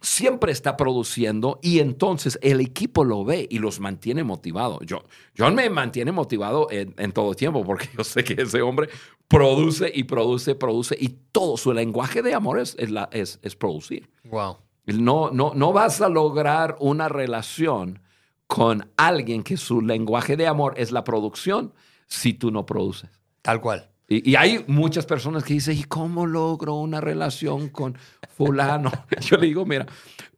siempre 0.00 0.52
está 0.52 0.76
produciendo 0.76 1.58
y 1.62 1.78
entonces 1.78 2.38
el 2.42 2.60
equipo 2.60 3.04
lo 3.04 3.24
ve 3.24 3.46
y 3.50 3.58
los 3.58 3.80
mantiene 3.80 4.24
motivados. 4.24 4.78
Yo, 4.84 5.04
John 5.36 5.54
me 5.54 5.68
mantiene 5.70 6.12
motivado 6.12 6.68
en, 6.70 7.12
todo 7.12 7.34
tiempo 7.34 7.64
porque 7.64 7.88
yo 7.96 8.04
sé 8.04 8.22
que 8.22 8.40
ese 8.42 8.62
hombre 8.62 8.88
produce 9.28 9.90
y 9.92 10.04
produce, 10.04 10.54
produce 10.54 10.96
y 10.98 11.08
todo 11.32 11.56
su 11.56 11.72
lenguaje 11.72 12.22
de 12.22 12.34
amor 12.34 12.58
es, 12.58 12.76
es, 13.10 13.38
es, 13.42 13.56
producir. 13.56 14.08
Wow. 14.24 14.58
No, 14.86 15.30
no, 15.30 15.52
no 15.54 15.72
vas 15.72 16.00
a 16.00 16.08
lograr 16.08 16.76
una 16.78 17.08
relación 17.08 18.00
con 18.46 18.90
alguien 18.96 19.42
que 19.42 19.56
su 19.56 19.80
lenguaje 19.80 20.36
de 20.36 20.46
amor 20.46 20.74
es 20.76 20.92
la 20.92 21.04
producción 21.04 21.74
si 22.06 22.34
tú 22.34 22.50
no 22.50 22.64
produces. 22.64 23.10
Tal 23.42 23.60
cual. 23.60 23.90
Y, 24.08 24.36
hay 24.36 24.64
muchas 24.68 25.04
personas 25.04 25.42
que 25.42 25.54
dicen, 25.54 25.76
¿y 25.76 25.82
cómo 25.82 26.26
logro 26.26 26.74
una 26.74 27.00
relación 27.00 27.70
con 27.70 27.98
fulano? 28.36 28.92
Yo 29.20 29.36
le 29.36 29.48
digo, 29.48 29.66
mira, 29.66 29.86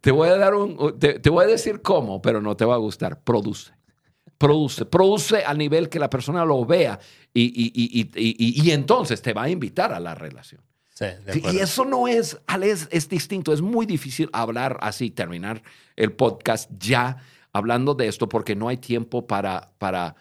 te 0.00 0.10
voy 0.10 0.30
a 0.30 0.38
dar 0.38 0.54
un, 0.54 0.98
te, 0.98 1.28
voy 1.28 1.44
a 1.44 1.48
decir 1.48 1.82
cómo, 1.82 2.22
pero 2.22 2.40
no 2.40 2.56
te 2.56 2.64
va 2.64 2.74
a 2.74 2.78
gustar. 2.78 3.20
Produce. 3.20 3.72
Produce. 4.38 4.86
Produce 4.86 5.44
a 5.44 5.52
nivel 5.52 5.90
que 5.90 5.98
la 5.98 6.08
persona 6.08 6.46
lo 6.46 6.64
vea 6.64 6.98
y, 7.34 7.72
y 7.74 8.70
entonces 8.70 9.20
te 9.20 9.34
va 9.34 9.42
a 9.42 9.50
invitar 9.50 9.92
a 9.92 10.00
la 10.00 10.14
relación. 10.14 10.62
Sí, 11.32 11.42
y 11.52 11.58
eso 11.58 11.84
no 11.84 12.08
es, 12.08 12.40
es, 12.62 12.88
es 12.90 13.08
distinto. 13.08 13.52
Es 13.52 13.60
muy 13.60 13.86
difícil 13.86 14.28
hablar 14.32 14.78
así, 14.80 15.10
terminar 15.10 15.62
el 15.94 16.12
podcast 16.12 16.68
ya 16.76 17.18
hablando 17.52 17.94
de 17.94 18.08
esto 18.08 18.28
porque 18.28 18.56
no 18.56 18.68
hay 18.68 18.78
tiempo 18.78 19.26
para, 19.26 19.70
para 19.78 20.16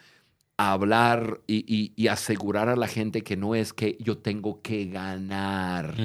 hablar 0.55 1.41
y, 1.47 2.07
asegurar 2.07 2.69
a 2.69 2.75
la 2.75 2.87
gente 2.87 3.23
que 3.23 3.35
no 3.35 3.55
es 3.55 3.73
que 3.73 3.97
yo 3.99 4.19
tengo 4.19 4.61
que 4.61 4.85
ganar 4.85 5.95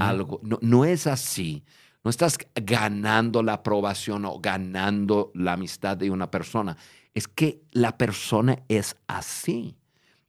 algo. 0.00 0.40
No, 0.42 0.58
no, 0.62 0.86
es 0.86 1.06
así. 1.06 1.62
No 2.02 2.10
estás 2.10 2.38
ganando 2.54 3.42
la 3.42 3.54
aprobación 3.54 4.24
o 4.24 4.38
ganando 4.38 5.32
la 5.34 5.52
amistad 5.52 5.98
de 5.98 6.10
una 6.10 6.30
persona. 6.30 6.78
Es 7.12 7.28
que 7.28 7.60
la 7.72 7.98
persona 7.98 8.62
es 8.68 8.96
así. 9.06 9.76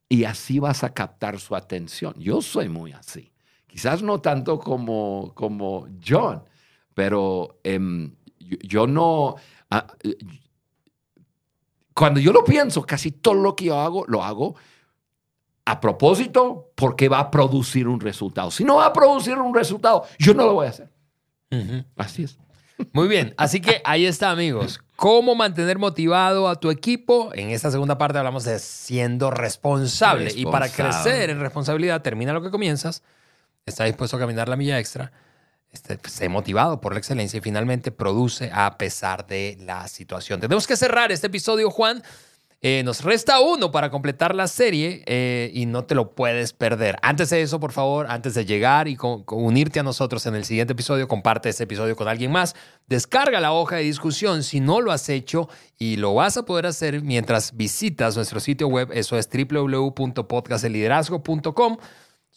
Y 0.07 0.25
así 0.25 0.59
vas 0.59 0.83
a 0.83 0.93
captar 0.93 1.39
su 1.39 1.55
atención. 1.55 2.13
Yo 2.17 2.41
soy 2.41 2.69
muy 2.69 2.91
así. 2.91 3.31
Quizás 3.75 4.01
no 4.01 4.21
tanto 4.21 4.57
como, 4.57 5.33
como 5.35 5.89
John, 6.01 6.41
pero 6.93 7.59
em, 7.61 8.15
yo, 8.39 8.87
no... 8.87 9.35
Ah, 9.69 9.85
cuando 11.93 12.21
yo 12.21 12.31
lo 12.31 12.45
pienso, 12.45 12.83
casi 12.83 13.11
todo 13.11 13.33
lo 13.33 13.53
que 13.53 13.65
yo 13.65 13.77
hago, 13.77 14.05
lo 14.07 14.23
hago 14.23 14.55
a 15.65 15.81
propósito 15.81 16.71
porque 16.75 17.09
va 17.09 17.19
a 17.19 17.29
producir 17.29 17.89
un 17.89 17.99
resultado. 17.99 18.49
Si 18.49 18.63
no 18.63 18.77
va 18.77 18.85
a 18.85 18.93
producir 18.93 19.37
un 19.37 19.53
resultado, 19.53 20.05
yo 20.19 20.33
no 20.33 20.45
lo 20.45 20.53
voy 20.53 20.67
a 20.67 20.69
hacer. 20.69 20.89
Así 21.97 22.23
es. 22.23 22.39
Muy 22.93 23.09
bien, 23.09 23.33
así 23.35 23.59
que 23.59 23.81
ahí 23.83 24.05
está, 24.05 24.31
amigos. 24.31 24.79
¿Cómo 24.95 25.35
mantener 25.35 25.79
motivado 25.79 26.47
a 26.47 26.61
tu 26.61 26.71
equipo? 26.71 27.31
En 27.33 27.49
esta 27.49 27.71
segunda 27.71 27.97
parte 27.97 28.19
hablamos 28.19 28.45
de 28.45 28.57
siendo 28.57 29.31
responsable. 29.31 30.27
responsable. 30.27 30.49
Y 30.49 30.49
para 30.49 30.69
crecer 30.69 31.29
en 31.29 31.41
responsabilidad, 31.41 32.01
termina 32.01 32.31
lo 32.31 32.41
que 32.41 32.51
comienzas. 32.51 33.03
Está 33.65 33.85
dispuesto 33.85 34.17
a 34.17 34.19
caminar 34.19 34.47
la 34.47 34.55
milla 34.55 34.77
extra 34.77 35.11
este, 35.71 35.97
pues, 35.97 36.29
motivado 36.29 36.79
por 36.79 36.93
la 36.93 36.99
excelencia 36.99 37.39
y 37.39 37.41
finalmente 37.41 37.91
produce 37.91 38.51
a 38.53 38.77
pesar 38.77 39.25
de 39.25 39.57
la 39.59 39.87
situación. 39.87 40.39
Tenemos 40.39 40.67
que 40.67 40.77
cerrar 40.77 41.11
este 41.11 41.25
episodio, 41.25 41.71
Juan. 41.71 42.03
Eh, 42.61 42.83
nos 42.83 43.03
resta 43.03 43.39
uno 43.39 43.71
para 43.71 43.89
completar 43.89 44.35
la 44.35 44.47
serie 44.47 45.03
eh, 45.07 45.49
y 45.51 45.65
no 45.65 45.83
te 45.83 45.95
lo 45.95 46.11
puedes 46.11 46.53
perder. 46.53 46.99
Antes 47.01 47.31
de 47.31 47.41
eso, 47.41 47.59
por 47.59 47.71
favor, 47.71 48.05
antes 48.07 48.35
de 48.35 48.45
llegar 48.45 48.87
y 48.87 48.99
unirte 49.31 49.79
a 49.79 49.83
nosotros 49.83 50.27
en 50.27 50.35
el 50.35 50.45
siguiente 50.45 50.73
episodio, 50.73 51.07
comparte 51.07 51.49
este 51.49 51.63
episodio 51.63 51.95
con 51.95 52.07
alguien 52.07 52.31
más. 52.31 52.55
Descarga 52.85 53.39
la 53.39 53.51
hoja 53.51 53.77
de 53.77 53.81
discusión 53.81 54.43
si 54.43 54.59
no 54.59 54.79
lo 54.79 54.91
has 54.91 55.09
hecho 55.09 55.49
y 55.79 55.97
lo 55.97 56.13
vas 56.13 56.37
a 56.37 56.45
poder 56.45 56.67
hacer 56.67 57.01
mientras 57.01 57.57
visitas 57.57 58.15
nuestro 58.15 58.39
sitio 58.39 58.67
web. 58.67 58.91
Eso 58.93 59.17
es 59.17 59.27
www.podcasteliderazgo.com. 59.27 61.77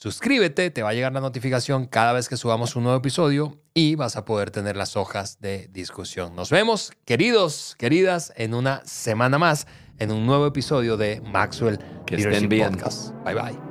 Suscríbete, 0.00 0.70
te 0.70 0.84
va 0.84 0.90
a 0.90 0.94
llegar 0.94 1.12
la 1.12 1.20
notificación 1.20 1.86
cada 1.86 2.12
vez 2.12 2.28
que 2.28 2.36
subamos 2.36 2.76
un 2.76 2.84
nuevo 2.84 2.96
episodio 2.96 3.60
y 3.74 3.96
vas 3.96 4.14
a 4.14 4.24
poder 4.24 4.52
tener 4.52 4.76
las 4.76 4.96
hojas 4.96 5.40
de 5.40 5.66
discusión. 5.72 6.36
Nos 6.36 6.50
vemos, 6.50 6.92
queridos, 7.04 7.74
queridas, 7.80 8.32
en 8.36 8.54
una 8.54 8.80
semana 8.86 9.38
más 9.38 9.66
en 9.98 10.12
un 10.12 10.24
nuevo 10.24 10.46
episodio 10.46 10.96
de 10.96 11.20
Maxwell 11.20 11.78
Que 12.06 12.16
Leadership 12.16 12.34
estén 12.34 12.48
bien. 12.48 12.70
Podcast. 12.70 13.12
Bye 13.24 13.34
bye. 13.34 13.67